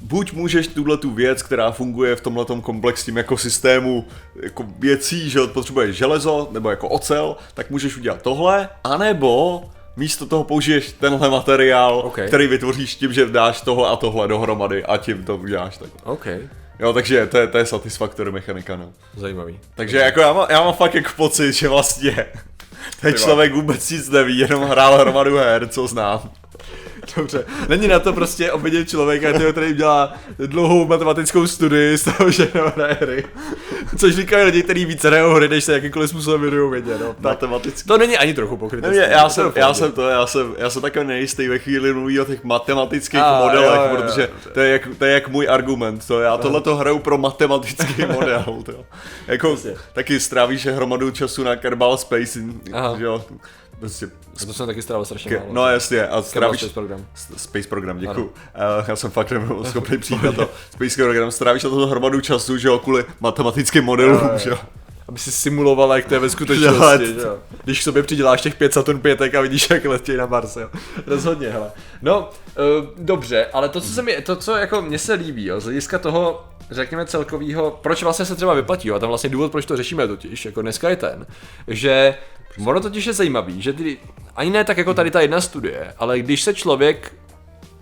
buď 0.01 0.33
můžeš 0.33 0.67
tuhle 0.67 0.97
tu 0.97 1.11
věc, 1.11 1.43
která 1.43 1.71
funguje 1.71 2.15
v 2.15 2.21
tomhle 2.21 2.45
komplexním 2.61 3.17
jako 3.17 3.37
systému 3.37 4.05
jako 4.41 4.65
věcí, 4.79 5.29
že 5.29 5.39
potřebuješ 5.47 5.95
železo 5.95 6.49
nebo 6.51 6.69
jako 6.69 6.89
ocel, 6.89 7.35
tak 7.53 7.69
můžeš 7.69 7.97
udělat 7.97 8.21
tohle, 8.21 8.69
anebo 8.83 9.63
místo 9.95 10.25
toho 10.25 10.43
použiješ 10.43 10.91
tenhle 10.91 11.29
materiál, 11.29 11.99
okay. 12.05 12.27
který 12.27 12.47
vytvoříš 12.47 12.95
tím, 12.95 13.13
že 13.13 13.25
dáš 13.25 13.61
tohle 13.61 13.89
a 13.89 13.95
tohle 13.95 14.27
dohromady 14.27 14.85
a 14.85 14.97
tím 14.97 15.23
to 15.23 15.37
uděláš 15.37 15.77
tak. 15.77 15.89
Okay. 16.03 16.39
Jo, 16.79 16.93
takže 16.93 17.27
to 17.27 17.37
je, 17.37 17.47
to 17.47 17.57
je 17.57 17.65
satisfaktor 17.65 18.31
mechanika, 18.31 18.75
no. 18.75 18.91
Zajímavý. 19.15 19.59
Takže 19.75 19.97
jako 19.97 20.19
já 20.19 20.33
mám, 20.33 20.47
já 20.49 20.63
mám 20.63 20.73
fakt 20.73 20.95
jako 20.95 21.09
pocit, 21.17 21.53
že 21.53 21.67
vlastně 21.67 22.25
ten 23.01 23.13
člověk 23.13 23.53
vůbec 23.53 23.89
nic 23.89 24.09
neví, 24.09 24.37
jenom 24.37 24.63
hrál 24.63 24.97
hromadu 24.97 25.37
her, 25.37 25.67
co 25.67 25.87
znám. 25.87 26.31
Dobře. 27.17 27.45
Není 27.69 27.87
na 27.87 27.99
to 27.99 28.13
prostě 28.13 28.51
obvidět 28.51 28.89
člověka, 28.89 29.33
který 29.51 29.73
dělá 29.73 30.13
dlouhou 30.37 30.87
matematickou 30.87 31.47
studii 31.47 31.97
z 31.97 32.03
toho, 32.03 32.31
že 32.31 32.47
hraje 32.75 32.97
hry. 33.01 33.23
Což 33.97 34.15
říkají 34.15 34.45
lidi, 34.45 34.63
kteří 34.63 34.85
více 34.85 35.07
hrajou 35.07 35.33
hry, 35.33 35.49
než 35.49 35.63
se 35.63 35.73
jakýkoliv 35.73 36.09
způsobem 36.09 36.41
věnují 36.41 36.71
vědě. 36.71 36.97
No. 37.01 37.15
Matematicky. 37.19 37.87
To 37.87 37.97
není 37.97 38.17
ani 38.17 38.33
trochu 38.33 38.57
pokryté. 38.57 38.95
Já, 38.95 39.29
jsem, 39.29 39.51
já 39.55 39.73
jsem 39.73 39.91
to, 39.91 40.09
já 40.09 40.27
jsem, 40.27 40.55
já 40.57 40.69
jsem 40.69 40.81
takový 40.81 41.05
nejistý 41.07 41.47
ve 41.47 41.59
chvíli 41.59 41.93
mluví 41.93 42.19
o 42.19 42.25
těch 42.25 42.43
matematických 42.43 43.19
A, 43.19 43.39
modelech, 43.39 43.65
jo, 43.65 43.75
jo, 43.75 43.89
jo, 43.89 43.95
protože 43.95 44.29
to 44.53 44.59
je, 44.59 44.71
jak, 44.71 44.87
to 44.97 45.05
je 45.05 45.13
jak 45.13 45.27
můj 45.27 45.49
argument. 45.49 46.07
To 46.07 46.19
já 46.21 46.37
tohle 46.37 46.61
to 46.61 46.75
hraju 46.75 46.99
pro 46.99 47.17
matematický 47.17 48.05
model. 48.13 48.43
To. 48.65 48.85
Jako, 49.27 49.57
taky 49.93 50.19
strávíš 50.19 50.65
hromadu 50.65 51.11
času 51.11 51.43
na 51.43 51.55
Kerbal 51.55 51.97
Space, 51.97 52.39
že 52.97 53.03
jo, 53.03 53.23
Prostě, 53.81 54.05
a 54.41 54.45
to 54.45 54.53
jsem 54.53 54.67
taky 54.67 54.81
strávil 54.81 55.05
strašně 55.05 55.37
málo. 55.37 55.53
No 55.53 55.67
jasně, 55.67 56.07
a 56.07 56.21
strávíš... 56.21 56.59
Space 56.59 56.73
program. 56.73 57.05
Space 57.37 57.67
program, 57.67 57.99
děkuju. 57.99 58.25
Uh, 58.25 58.31
já 58.87 58.95
jsem 58.95 59.11
fakt 59.11 59.31
nebyl 59.31 59.63
schopný 59.69 59.97
přijít 59.97 60.23
na 60.23 60.31
to. 60.31 60.49
Space 60.71 60.95
program, 61.03 61.31
strávíš 61.31 61.63
na 61.63 61.69
to 61.69 61.87
hromadu 61.87 62.21
času, 62.21 62.57
že 62.57 62.67
jo, 62.67 62.79
kvůli 62.79 63.05
matematickým 63.19 63.83
modelům, 63.83 64.29
že 64.37 64.49
jo 64.49 64.57
aby 65.07 65.19
si 65.19 65.31
simuloval, 65.31 65.93
jak 65.93 66.05
to 66.05 66.13
je 66.13 66.19
ve 66.19 66.29
skutečnosti. 66.35 67.15
jo. 67.17 67.37
Když 67.63 67.79
k 67.79 67.83
sobě 67.83 68.03
přiděláš 68.03 68.41
těch 68.41 68.55
5 68.55 68.73
Saturn 68.73 68.99
5 68.99 69.21
a 69.21 69.41
vidíš, 69.41 69.69
jak 69.69 69.85
letí 69.85 70.17
na 70.17 70.25
Mars, 70.25 70.55
jo. 70.55 70.69
Rozhodně, 71.07 71.49
hele. 71.49 71.71
No, 72.01 72.29
uh, 72.79 72.87
dobře, 72.97 73.45
ale 73.53 73.69
to, 73.69 73.81
co 73.81 73.87
se 73.87 74.01
mi, 74.01 74.21
to, 74.21 74.35
co 74.35 74.55
jako 74.55 74.81
mně 74.81 74.99
se 74.99 75.13
líbí, 75.13 75.45
jo, 75.45 75.59
z 75.59 75.63
hlediska 75.63 75.99
toho, 75.99 76.43
řekněme 76.71 77.05
celkovýho, 77.05 77.79
proč 77.83 78.03
vlastně 78.03 78.25
se 78.25 78.35
třeba 78.35 78.53
vyplatí, 78.53 78.87
jo, 78.87 78.95
a 78.95 78.99
tam 78.99 79.09
vlastně 79.09 79.29
důvod, 79.29 79.51
proč 79.51 79.65
to 79.65 79.77
řešíme 79.77 80.07
totiž, 80.07 80.45
jako 80.45 80.61
dneska 80.61 80.89
je 80.89 80.95
ten, 80.95 81.25
že 81.67 82.15
ono 82.65 82.79
totiž 82.79 83.05
je 83.05 83.13
zajímavý, 83.13 83.61
že 83.61 83.73
ty, 83.73 83.97
ani 84.35 84.49
ne 84.49 84.63
tak 84.63 84.77
jako 84.77 84.93
tady 84.93 85.11
ta 85.11 85.21
jedna 85.21 85.41
studie, 85.41 85.93
ale 85.97 86.19
když 86.19 86.43
se 86.43 86.53
člověk 86.53 87.13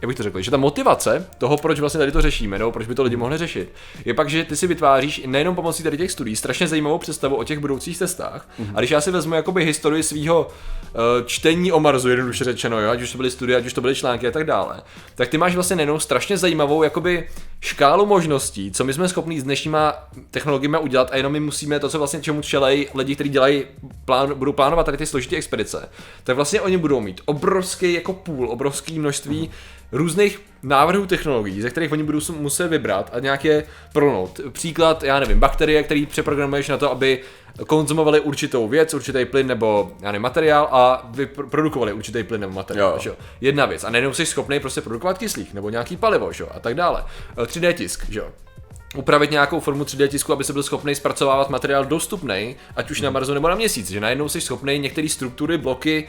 jak 0.01 0.07
bych 0.07 0.17
to 0.17 0.23
řekl, 0.23 0.41
že 0.41 0.51
ta 0.51 0.57
motivace 0.57 1.27
toho, 1.37 1.57
proč 1.57 1.79
vlastně 1.79 1.97
tady 1.97 2.11
to 2.11 2.21
řešíme, 2.21 2.59
nebo 2.59 2.71
proč 2.71 2.87
by 2.87 2.95
to 2.95 3.03
lidi 3.03 3.15
mohli 3.15 3.37
řešit, 3.37 3.73
je 4.05 4.13
pak, 4.13 4.29
že 4.29 4.43
ty 4.43 4.55
si 4.55 4.67
vytváříš 4.67 5.21
nejenom 5.25 5.55
pomocí 5.55 5.83
tady 5.83 5.97
těch 5.97 6.11
studií 6.11 6.35
strašně 6.35 6.67
zajímavou 6.67 6.97
představu 6.97 7.35
o 7.35 7.43
těch 7.43 7.59
budoucích 7.59 7.97
cestách. 7.97 8.47
Mm-hmm. 8.59 8.71
A 8.75 8.79
když 8.79 8.91
já 8.91 9.01
si 9.01 9.11
vezmu 9.11 9.35
jakoby 9.35 9.65
historii 9.65 10.03
svého 10.03 10.47
uh, 10.47 11.25
čtení 11.25 11.71
o 11.71 11.79
Marsu, 11.79 12.09
jednoduše 12.09 12.43
řečeno, 12.43 12.81
jo, 12.81 12.89
ať 12.89 13.01
už 13.01 13.11
to 13.11 13.17
byly 13.17 13.31
studie, 13.31 13.57
ať 13.57 13.65
už 13.65 13.73
to 13.73 13.81
byly 13.81 13.95
články 13.95 14.27
a 14.27 14.31
tak 14.31 14.43
dále, 14.43 14.81
tak 15.15 15.29
ty 15.29 15.37
máš 15.37 15.55
vlastně 15.55 15.75
nejenom 15.75 15.99
strašně 15.99 16.37
zajímavou 16.37 16.83
jakoby 16.83 17.27
škálu 17.61 18.05
možností, 18.05 18.71
co 18.71 18.83
my 18.83 18.93
jsme 18.93 19.09
schopni 19.09 19.41
s 19.41 19.43
dnešníma 19.43 20.09
technologiemi 20.31 20.77
udělat 20.77 21.09
a 21.11 21.17
jenom 21.17 21.33
my 21.33 21.39
musíme 21.39 21.79
to, 21.79 21.89
co 21.89 21.97
vlastně 21.97 22.21
čemu 22.21 22.41
čelej 22.41 22.87
lidi, 22.95 23.15
kteří 23.15 23.29
dělají, 23.29 23.63
plán, 24.05 24.33
budou 24.33 24.53
plánovat 24.53 24.85
tady 24.85 24.97
ty 24.97 25.05
složité 25.05 25.35
expedice, 25.35 25.89
tak 26.23 26.35
vlastně 26.35 26.61
oni 26.61 26.77
budou 26.77 26.99
mít 26.99 27.21
obrovský 27.25 27.93
jako 27.93 28.13
půl, 28.13 28.49
obrovský 28.49 28.99
množství 28.99 29.49
různých 29.91 30.41
návrhů 30.63 31.05
technologií, 31.05 31.61
ze 31.61 31.69
kterých 31.69 31.91
oni 31.91 32.03
budou 32.03 32.19
muset 32.39 32.67
vybrat 32.67 33.09
a 33.13 33.19
nějaké 33.19 33.63
prolnout. 33.93 34.39
Příklad, 34.51 35.03
já 35.03 35.19
nevím, 35.19 35.39
bakterie, 35.39 35.83
který 35.83 36.05
přeprogramuješ 36.05 36.69
na 36.69 36.77
to, 36.77 36.91
aby 36.91 37.21
konzumovali 37.67 38.19
určitou 38.19 38.67
věc, 38.67 38.93
určitý 38.93 39.25
plyn 39.25 39.47
nebo 39.47 39.91
já 40.01 40.11
nevím, 40.11 40.21
materiál 40.21 40.67
a 40.71 41.09
vyprodukovali 41.11 41.93
určitý 41.93 42.23
plyn 42.23 42.41
nebo 42.41 42.53
materiál. 42.53 42.91
Jo. 42.93 42.99
Že? 42.99 43.11
Jedna 43.41 43.65
věc. 43.65 43.83
A 43.83 43.89
najednou 43.89 44.13
jsi 44.13 44.25
schopný 44.25 44.59
prostě 44.59 44.81
produkovat 44.81 45.17
kyslík 45.17 45.53
nebo 45.53 45.69
nějaký 45.69 45.97
palivo 45.97 46.31
že? 46.31 46.45
a 46.45 46.59
tak 46.59 46.75
dále. 46.75 47.03
3D 47.49 47.73
tisk, 47.73 48.09
že? 48.09 48.21
upravit 48.95 49.31
nějakou 49.31 49.59
formu 49.59 49.83
3D 49.83 50.07
tisku, 50.07 50.33
aby 50.33 50.43
se 50.43 50.53
byl 50.53 50.63
schopný 50.63 50.95
zpracovávat 50.95 51.49
materiál 51.49 51.85
dostupný, 51.85 52.55
ať 52.75 52.91
už 52.91 53.01
na 53.01 53.09
Marsu 53.09 53.33
nebo 53.33 53.49
na 53.49 53.55
měsíc, 53.55 53.89
že 53.89 53.99
najednou 53.99 54.29
jsi 54.29 54.41
schopný 54.41 54.79
některé 54.79 55.09
struktury, 55.09 55.57
bloky 55.57 56.07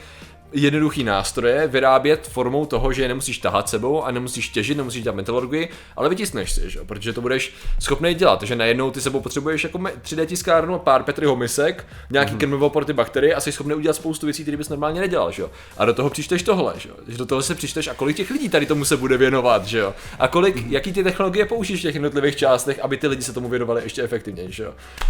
jednoduchý 0.53 1.03
nástroje 1.03 1.67
vyrábět 1.67 2.27
formou 2.27 2.65
toho, 2.65 2.93
že 2.93 3.01
je 3.01 3.07
nemusíš 3.07 3.37
tahat 3.37 3.69
sebou 3.69 4.03
a 4.03 4.11
nemusíš 4.11 4.49
těžit, 4.49 4.77
nemusíš 4.77 5.03
dělat 5.03 5.15
metalurgii, 5.15 5.69
ale 5.95 6.09
vytiskneš 6.09 6.51
si, 6.51 6.69
že? 6.69 6.79
protože 6.85 7.13
to 7.13 7.21
budeš 7.21 7.53
schopný 7.79 8.13
dělat. 8.13 8.39
Takže 8.39 8.55
najednou 8.55 8.91
ty 8.91 9.01
sebou 9.01 9.21
potřebuješ 9.21 9.63
jako 9.63 9.77
3D 9.77 10.25
tiskárnu, 10.25 10.79
pár 10.79 11.03
Petryho 11.03 11.35
misek, 11.35 11.87
nějaký 12.09 12.33
mm-hmm. 12.33 12.37
krmivo 12.37 12.69
pro 12.69 12.85
ty 12.85 12.93
bakterie 12.93 13.35
a 13.35 13.41
jsi 13.41 13.51
schopný 13.51 13.73
udělat 13.73 13.93
spoustu 13.93 14.25
věcí, 14.25 14.41
které 14.41 14.57
bys 14.57 14.69
normálně 14.69 15.01
nedělal. 15.01 15.31
Že? 15.31 15.43
A 15.77 15.85
do 15.85 15.93
toho 15.93 16.09
přičteš 16.09 16.43
tohle, 16.43 16.73
že? 16.77 16.89
že 17.07 17.17
do 17.17 17.25
toho 17.25 17.41
se 17.41 17.55
přičteš 17.55 17.87
a 17.87 17.93
kolik 17.93 18.17
těch 18.17 18.31
lidí 18.31 18.49
tady 18.49 18.65
tomu 18.65 18.85
se 18.85 18.97
bude 18.97 19.17
věnovat, 19.17 19.65
že? 19.65 19.85
a 20.19 20.27
kolik, 20.27 20.55
mm-hmm. 20.55 20.71
jaký 20.71 20.93
ty 20.93 21.03
technologie 21.03 21.45
použiješ 21.45 21.79
v 21.79 21.83
těch 21.83 21.95
jednotlivých 21.95 22.35
částech, 22.35 22.79
aby 22.79 22.97
ty 22.97 23.07
lidi 23.07 23.23
se 23.23 23.33
tomu 23.33 23.49
věnovali 23.49 23.83
ještě 23.83 24.03
efektivněji. 24.03 24.51
Že? 24.51 24.67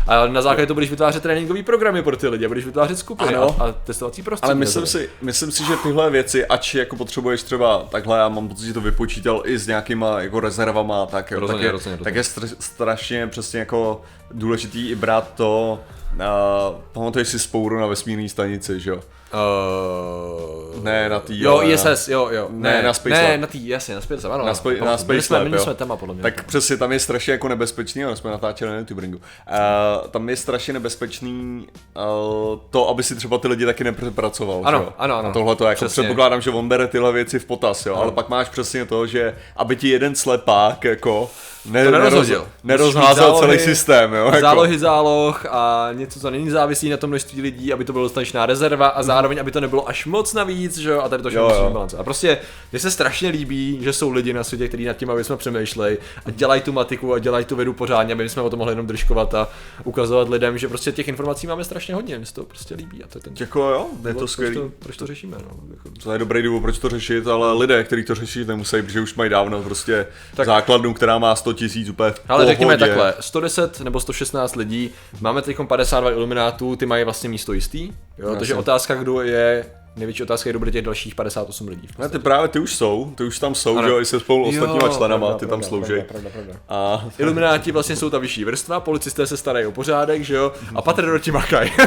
A 0.08 0.28
na 0.28 0.42
základě 0.42 0.68
to 0.68 0.74
budeš 0.74 0.90
vytvářet 0.90 1.24
tréninkové 1.24 1.64
programy 1.64 2.04
pro 2.04 2.18
ty 2.18 2.28
lidi, 2.28 2.48
budeš 2.48 2.66
vytvářet 2.66 2.98
skupiny 2.98 3.36
a, 3.36 3.44
a, 3.44 3.72
testovací 3.72 4.24
prostředí. 4.24 4.52
Ale 4.52 4.56
myslím 4.56 4.86
si, 4.86 5.10
myslím 5.32 5.52
si, 5.52 5.66
že 5.66 5.76
tyhle 5.76 6.10
věci, 6.10 6.46
ač 6.46 6.76
jako 6.76 6.96
potřebuješ 6.96 7.44
třeba 7.44 7.88
takhle, 7.92 8.18
já 8.18 8.30
mám 8.30 8.48
pocit, 8.48 8.66
že 8.66 8.74
to 8.74 8.82
vypočítal 8.82 9.44
i 9.46 9.58
s 9.58 9.68
nějakýma 9.68 10.22
jako 10.22 10.40
rezervama, 10.40 11.06
tak, 11.06 11.32
rozhodně, 11.32 11.54
tak, 11.54 11.64
je, 11.66 11.72
rozhodně, 11.72 12.04
tak 12.04 12.16
je 12.16 12.24
strašně 12.60 13.28
přesně 13.28 13.60
jako 13.60 14.02
důležitý 14.32 14.90
i 14.90 14.96
brát 14.96 15.34
to, 15.36 15.84
uh, 16.14 16.82
pamatuješ 16.92 17.28
si 17.28 17.40
spouru 17.40 17.80
na 17.80 17.86
vesmírné 17.88 18.30
stanici, 18.30 18.80
že 18.80 18.90
jo? 18.90 19.04
Uh, 19.34 20.84
ne, 20.84 21.10
na 21.10 21.20
tý, 21.20 21.42
Jo, 21.42 21.62
ISS, 21.64 22.08
jo, 22.08 22.30
jo. 22.32 22.48
Ne, 22.50 22.70
ne 22.74 22.84
na 22.84 22.94
Space 22.94 23.16
Ne, 23.22 23.32
Lab. 23.32 23.40
na 23.40 23.48
tý, 23.48 23.68
jasně, 23.68 23.96
na 23.96 24.02
Space 24.02 24.28
Lab, 24.28 24.36
ano. 24.36 24.46
Na, 24.46 24.54
spa, 24.54 24.70
na 24.86 24.98
Space 24.98 25.14
my 25.14 25.22
jsme, 25.22 25.38
Lab, 25.38 25.48
jo. 25.48 25.60
jsme 25.60 25.74
téma, 25.74 25.96
podle 25.98 26.14
mě. 26.14 26.24
Tak 26.24 26.44
přesně, 26.44 26.78
tam 26.78 26.92
je 26.92 27.00
strašně 27.00 27.32
jako 27.34 27.48
nebezpečný, 27.48 28.04
ale 28.04 28.16
jsme 28.16 28.32
natáčeli 28.32 28.72
na 28.72 28.78
YouTube 28.78 29.02
ringu. 29.02 29.18
Uh, 29.18 30.08
tam 30.08 30.30
je 30.30 30.36
strašně 30.36 30.74
nebezpečný 30.74 31.68
uh, 31.96 32.60
to, 32.70 32.90
aby 32.90 33.04
si 33.04 33.16
třeba 33.16 33.38
ty 33.38 33.48
lidi 33.48 33.66
taky 33.66 33.84
nepracoval. 33.84 34.62
Ano, 34.64 34.78
že 34.80 34.84
jo? 34.86 34.94
ano, 34.98 35.16
ano. 35.18 35.30
A 35.30 35.34
tohle 35.34 35.56
to 35.56 35.66
jako 35.66 35.76
Přesně. 35.86 36.04
předpokládám, 36.04 36.42
že 36.42 36.50
on 36.50 36.70
bere 36.70 36.88
tyhle 36.88 37.12
věci 37.12 37.40
v 37.40 37.46
potaz, 37.46 37.86
jo. 37.86 37.94
Ano. 37.94 38.02
Ale 38.04 38.12
pak 38.12 38.30
máš 38.30 38.50
přesně 38.50 38.86
to, 38.86 39.08
že 39.08 39.36
aby 39.56 39.76
ti 39.76 39.90
jeden 39.90 40.16
slepák 40.16 40.84
jako 40.84 41.30
ne, 41.66 41.86
To 41.86 41.92
nerozhodil. 41.92 42.48
neroz, 42.64 42.94
nerozházel 42.96 43.28
mít 43.32 43.40
celý 43.40 43.40
zálohy, 43.40 43.60
systém, 43.60 44.14
jo. 44.14 44.26
Jako. 44.26 44.40
Zálohy 44.42 44.80
záloh 44.80 45.46
a 45.50 45.90
něco, 45.94 46.20
co 46.20 46.30
není 46.30 46.50
závislý 46.50 46.90
na 46.90 46.98
tom 46.98 47.10
množství 47.10 47.42
lidí, 47.42 47.74
aby 47.74 47.86
to 47.86 47.92
bylo 47.94 48.06
dostatečná 48.06 48.46
rezerva 48.46 48.88
a 48.88 49.04
zároveň, 49.04 49.21
aby 49.26 49.52
to 49.52 49.62
nebylo 49.62 49.90
až 49.90 50.06
moc 50.06 50.34
navíc, 50.34 50.78
že 50.78 50.90
jo, 50.90 51.02
a 51.02 51.10
tady 51.10 51.24
to 51.24 51.30
všechno 51.30 51.48
musí 51.50 51.74
balance. 51.74 51.98
A 51.98 52.04
prostě, 52.04 52.38
mně 52.72 52.80
se 52.80 52.92
strašně 52.92 53.30
líbí, 53.30 53.78
že 53.82 53.94
jsou 53.94 54.10
lidi 54.12 54.34
na 54.34 54.44
světě, 54.44 54.68
kteří 54.68 54.86
nad 54.86 54.94
tím, 54.94 55.10
aby 55.10 55.24
jsme 55.24 55.38
přemýšleli 55.38 55.98
a 56.26 56.32
dělají 56.32 56.62
tu 56.62 56.72
matiku 56.72 57.14
a 57.14 57.20
dělají 57.20 57.46
tu 57.46 57.56
vědu 57.56 57.74
pořádně, 57.74 58.14
aby 58.14 58.30
jsme 58.30 58.42
o 58.42 58.50
tom 58.50 58.58
mohli 58.60 58.72
jenom 58.72 58.88
držkovat 58.88 59.34
a 59.34 59.48
ukazovat 59.84 60.30
lidem, 60.30 60.58
že 60.58 60.68
prostě 60.68 60.92
těch 60.92 61.08
informací 61.08 61.48
máme 61.48 61.64
strašně 61.64 61.96
hodně, 61.96 62.18
mně 62.18 62.26
se 62.26 62.34
to 62.34 62.44
prostě 62.44 62.76
líbí 62.76 63.04
a 63.04 63.08
to 63.08 63.18
je 63.18 63.22
ten 63.22 63.34
Jako 63.40 63.60
jo, 63.62 63.88
je 64.08 64.14
to 64.14 64.20
proč 64.20 64.30
skvělý. 64.32 64.56
to, 64.56 64.72
proč 64.80 64.98
to 64.98 65.08
řešíme, 65.08 65.38
no. 65.44 65.60
Jako, 65.72 65.90
To 66.04 66.14
je 66.14 66.20
dobrý 66.20 66.42
důvod, 66.42 66.62
proč 66.62 66.78
to 66.80 66.90
řešit, 66.90 67.28
ale 67.28 67.54
lidé, 67.54 67.84
kteří 67.84 68.04
to 68.04 68.16
řešit 68.16 68.48
nemusí, 68.48 68.82
protože 68.82 69.02
už 69.02 69.16
mají 69.16 69.30
dávno 69.30 69.62
prostě 69.64 70.08
Tak. 70.36 70.46
základnu, 70.46 70.94
která 70.94 71.18
má 71.20 71.36
100 71.36 71.54
tisíc 71.54 71.90
úplně 71.90 72.12
v 72.12 72.22
Ale 72.30 72.46
řekněme 72.46 72.78
takhle, 72.78 73.14
110 73.20 73.80
nebo 73.80 74.00
116 74.00 74.56
lidí, 74.56 74.90
máme 75.22 75.42
teď 75.42 75.58
52 75.68 76.12
iluminátů, 76.12 76.76
ty 76.76 76.86
mají 76.86 77.04
vlastně 77.04 77.30
místo 77.30 77.54
jistý, 77.54 77.92
jo, 78.18 78.36
takže 78.36 78.56
otázka, 78.56 78.96
kdo 78.96 79.11
je, 79.20 79.66
největší 79.96 80.24
otázka 80.24 80.50
je, 80.50 80.52
kdo 80.52 80.60
bude 80.60 80.72
těch 80.72 80.86
dalších 80.86 81.16
58 81.16 81.68
lidí. 81.68 81.88
Ne, 82.00 82.10
ty 82.10 82.20
právě 82.20 82.48
ty 82.48 82.60
už 82.60 82.76
jsou, 82.76 83.14
ty 83.18 83.24
už 83.24 83.40
tam 83.40 83.56
jsou, 83.56 83.78
Ano. 83.78 83.88
že 83.88 83.94
jo, 83.94 84.00
i 84.00 84.06
se 84.06 84.20
spolu 84.20 84.46
ostatníma 84.48 84.86
Jo, 84.88 84.94
členama, 84.98 85.28
pravda, 85.28 85.38
ty 85.40 85.46
tam 85.48 85.64
slouží. 85.64 85.88
pravda, 85.94 86.04
pravda, 86.10 86.30
pravda. 86.30 86.54
A 86.70 87.06
Ilumináti 87.18 87.72
vlastně 87.72 87.96
jsou 87.96 88.10
ta 88.10 88.18
vyšší 88.18 88.44
vrstva, 88.46 88.80
policisté 88.80 89.28
se 89.28 89.38
starají 89.38 89.66
o 89.66 89.72
pořádek, 89.72 90.22
že 90.24 90.36
jo, 90.36 90.52
a 90.76 90.82
patrioti 90.82 91.32
makají. 91.32 91.72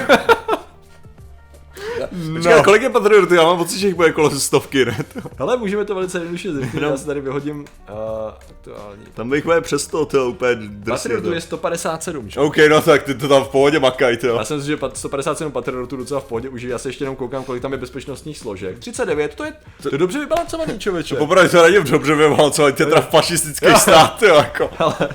Počkej, 2.34 2.62
kolik 2.64 2.82
je 2.82 2.90
patriotů? 2.90 3.34
Já 3.34 3.42
mám 3.42 3.58
pocit, 3.58 3.78
že 3.78 3.86
jich 3.86 3.94
bude 3.96 4.12
kolem 4.12 4.40
stovky, 4.40 4.84
ne? 4.84 5.04
Ale 5.38 5.56
můžeme 5.56 5.84
to 5.84 5.94
velice 5.94 6.18
jednoduše 6.18 6.52
zjistit, 6.52 6.82
já 6.82 6.96
si 6.96 7.06
tady 7.06 7.20
vyhodím 7.20 7.60
uh, 7.60 7.64
aktuální. 8.50 9.04
Tam 9.14 9.30
bych 9.30 9.44
bude 9.44 9.60
přes 9.60 9.86
to, 9.86 10.06
to 10.06 10.16
je 10.16 10.22
úplně 10.24 10.54
drsně. 10.54 11.08
Patriotů 11.08 11.28
to. 11.28 11.34
je 11.34 11.40
157, 11.40 12.30
že? 12.30 12.40
OK, 12.40 12.56
no 12.70 12.80
tak 12.80 13.02
ty 13.02 13.14
to 13.14 13.28
tam 13.28 13.44
v 13.44 13.48
pohodě 13.48 13.78
makají, 13.80 14.16
ty 14.16 14.26
jo. 14.26 14.36
Já 14.36 14.44
jsem 14.44 14.60
si, 14.60 14.66
že 14.66 14.76
pat- 14.76 14.94
157 14.94 15.52
patriotů 15.52 15.96
docela 15.96 16.20
v 16.20 16.24
pohodě 16.24 16.48
užije, 16.48 16.70
já 16.70 16.78
se 16.78 16.88
ještě 16.88 17.04
jenom 17.04 17.16
koukám, 17.16 17.44
kolik 17.44 17.62
tam 17.62 17.72
je 17.72 17.78
bezpečnostních 17.78 18.38
složek. 18.38 18.78
39, 18.78 19.34
to 19.34 19.44
je, 19.44 19.52
to 19.82 19.94
je 19.94 19.98
dobře 19.98 20.18
vybalancovaný 20.18 20.78
člověče. 20.78 21.16
Popravdě 21.16 21.48
to 21.50 21.62
není 21.62 21.84
dobře 21.90 22.14
vyvalcovat, 22.14 22.74
tě 22.74 22.86
teda 22.86 23.00
fašistický 23.10 23.66
stát, 23.76 24.22
jo, 24.22 24.34
jako. 24.34 24.70
Ale 24.78 25.08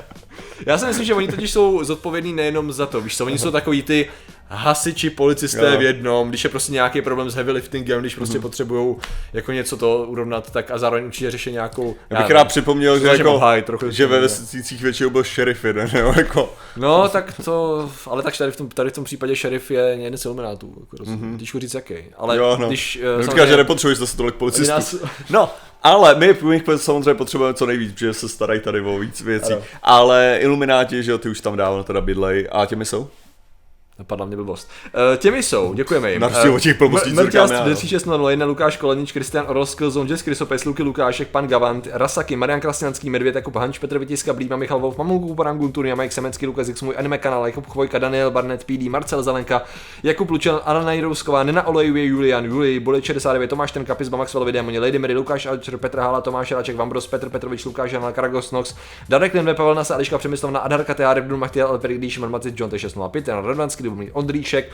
já 0.66 0.78
si 0.78 0.86
myslím, 0.86 1.06
že 1.06 1.14
oni 1.14 1.28
totiž 1.28 1.52
jsou 1.52 1.84
zodpovědní 1.84 2.34
nejenom 2.34 2.72
za 2.74 2.86
to, 2.86 3.02
víš 3.02 3.18
co, 3.18 3.26
oni 3.26 3.38
jsou 3.38 3.52
takový 3.52 3.84
ty 3.84 4.10
hasiči, 4.52 5.10
policisté 5.10 5.72
Jo. 5.72 5.78
v 5.78 5.82
jednom, 5.82 6.30
když 6.30 6.44
je 6.44 6.50
prostě 6.50 6.72
nějaký 6.74 7.02
problém 7.02 7.30
s 7.30 7.36
heavy 7.36 7.52
liftingem, 7.52 8.00
když 8.02 8.16
prostě 8.16 8.40
potřebují 8.40 8.96
jako 9.34 9.52
něco 9.52 9.78
to 9.78 10.06
urovnat, 10.08 10.52
tak 10.52 10.72
a 10.72 10.78
zároveň 10.78 11.06
určitě 11.06 11.32
řeší 11.32 11.52
nějakou... 11.52 11.96
Já 12.10 12.22
bych 12.22 12.32
rád 12.32 12.44
připomněl, 12.48 13.00
že, 13.00 13.08
jako, 13.08 13.34
obhájit 13.34 13.66
trochu 13.66 13.92
že 13.92 14.08
ve 14.08 14.20
vesnicích 14.20 14.82
většinou 14.82 15.10
byl 15.10 15.24
šerif 15.24 15.66
jeden, 15.66 15.90
jo, 16.00 16.14
jako. 16.18 16.54
No, 16.78 17.10
tak 17.10 17.34
to, 17.46 17.90
ale 18.06 18.24
tak 18.24 18.38
tady 18.38 18.52
v 18.52 18.56
tom, 18.58 18.68
tady 18.70 18.90
v 18.90 18.94
tom 18.94 19.04
případě 19.04 19.36
šerif 19.36 19.72
je 19.72 19.80
jeden 19.82 20.18
z 20.18 20.26
iluminátů, 20.26 20.74
jako 20.80 20.96
mm-hmm. 20.96 21.60
říct 21.60 21.74
jaký, 21.74 21.96
ale 22.18 22.38
Jo, 22.38 22.58
no. 22.60 22.68
když... 22.68 23.00
eh, 23.20 23.24
Říká, 23.24 23.46
že 23.46 23.58
nepotřebuješ 23.58 23.98
zase 23.98 24.18
tolik 24.18 24.36
policistů. 24.36 24.72
nás- 24.74 24.96
No, 25.30 25.52
ale 25.84 26.16
my, 26.16 26.34
jich 26.52 26.64
samozřejmě 26.76 27.14
potřebujeme 27.14 27.54
co 27.54 27.66
nejvíc, 27.66 27.94
protože 27.94 28.14
se 28.14 28.30
starají 28.30 28.60
tady 28.60 28.82
o 28.82 29.00
víc 29.00 29.22
věcí. 29.22 29.54
Ano. 29.54 29.62
Ale 29.84 30.38
Ilumináti, 30.42 31.04
že 31.04 31.12
jo, 31.12 31.18
ty 31.18 31.30
už 31.30 31.42
tam 31.42 31.58
dávno 31.58 31.84
teda 31.84 32.02
bydlej. 32.02 32.48
A 32.52 32.66
těmi 32.66 32.86
jsou? 32.86 33.10
Napadla 34.00 34.26
mě 34.26 34.36
blbost. 34.36 34.70
Uh, 35.12 35.18
těmi 35.18 35.44
jsou, 35.44 35.74
děkujeme 35.74 36.12
jim. 36.12 36.22
Na 36.22 36.28
rozdíl 36.28 36.56
od 36.56 36.60
těch 36.60 36.78
blbostí, 36.78 37.16
co 37.16 37.26
říkám 37.26 37.52
já, 37.52 37.60
no. 37.60 37.66
3601, 37.66 38.46
Lukáš 38.46 38.78
Kolenič, 38.78 39.12
Kristian 39.12 39.46
Oros, 39.48 39.76
Killzone, 39.76 40.10
Jess 40.10 40.24
Krysopes, 40.24 40.66
Luky 40.66 40.84
Lukášek, 40.84 41.28
Pan 41.28 41.48
Gavant, 41.48 41.88
Rasaky, 41.92 42.36
Marian 42.36 42.62
Krasňanský, 42.62 43.10
Medvěd, 43.10 43.36
Jakub 43.36 43.56
Hanč, 43.56 43.80
Petr 43.80 44.00
Vytiska, 44.00 44.34
Blíma, 44.34 44.56
Michal 44.56 44.80
Wolf, 44.80 44.98
Mamulku, 44.98 45.36
Parangun, 45.36 45.72
Turia, 45.72 45.96
Mike 45.96 46.12
Semenský, 46.12 46.48
Lukas 46.48 46.70
X, 46.70 46.82
můj 46.82 46.96
anime 46.98 47.18
kanál, 47.18 47.46
Jakub 47.46 47.68
Chvojka, 47.68 48.00
Daniel 48.00 48.32
Barnett, 48.32 48.64
PD, 48.64 48.90
Marcel 48.90 49.24
Zelenka, 49.24 49.62
Jakub 50.04 50.30
Lučel, 50.30 50.62
Anna 50.66 50.84
Najrousková, 50.84 51.44
Nena 51.44 51.68
Olejuje, 51.68 52.06
Julian, 52.06 52.46
Juli, 52.46 52.80
Bolet 52.80 53.04
69, 53.04 53.48
Tomáš 53.50 53.72
Tenka, 53.72 53.96
Pizba, 53.96 54.18
Maxwell, 54.18 54.52
Démoni, 54.52 54.80
Lady 54.80 55.00
Mary, 55.00 55.16
Lukáš 55.16 55.46
Alčer, 55.46 55.78
Petr 55.78 56.00
Hala, 56.00 56.22
Tomáš 56.22 56.52
Ráček, 56.52 56.76
Vambros, 56.76 57.08
Petr 57.08 57.30
Petrovič, 57.30 57.66
Lukáš 57.66 57.92
Janal, 57.92 58.14
Karagos 58.14 58.52
Nox, 58.52 58.76
Darek 59.10 59.34
Lenve, 59.34 59.54
Pavel 59.54 59.76
Nasa, 59.76 59.96
Eliška 59.96 60.18
Přemyslovna, 60.18 60.60
Adarka 60.60 60.94
Tea, 60.94 61.14
Revdun, 61.14 61.40
Machtiel, 61.40 61.68
Elperik, 61.68 62.00
Díš, 62.00 62.18
Marmacic, 62.18 62.60
John 62.60 62.70
T605, 62.70 63.24
Jan 63.28 63.46
Radvanský, 63.46 63.89
Dubomír 63.90 64.10
Ondříšek, 64.14 64.72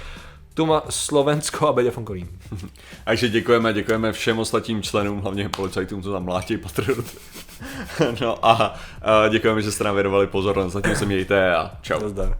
Tuma 0.53 0.83
Slovensko 0.89 1.67
a 1.67 1.73
Beďa 1.73 1.91
Fonkolín. 1.91 2.27
Takže 3.05 3.29
děkujeme, 3.29 3.73
děkujeme 3.73 4.13
všem 4.13 4.39
ostatním 4.39 4.81
členům, 4.81 5.19
hlavně 5.19 5.49
policajtům, 5.49 6.03
co 6.03 6.11
tam 6.11 6.23
mlátí 6.23 6.57
patriot. 6.57 7.05
no 8.21 8.45
a, 8.45 8.75
a 9.01 9.27
děkujeme, 9.27 9.61
že 9.61 9.71
jste 9.71 9.83
nám 9.83 9.95
věnovali 9.95 10.27
pozornost. 10.27 10.73
Zatím 10.73 10.95
se 10.95 11.05
mějte 11.05 11.55
a 11.55 11.71
čau. 11.81 11.99
Nazdar. 11.99 12.37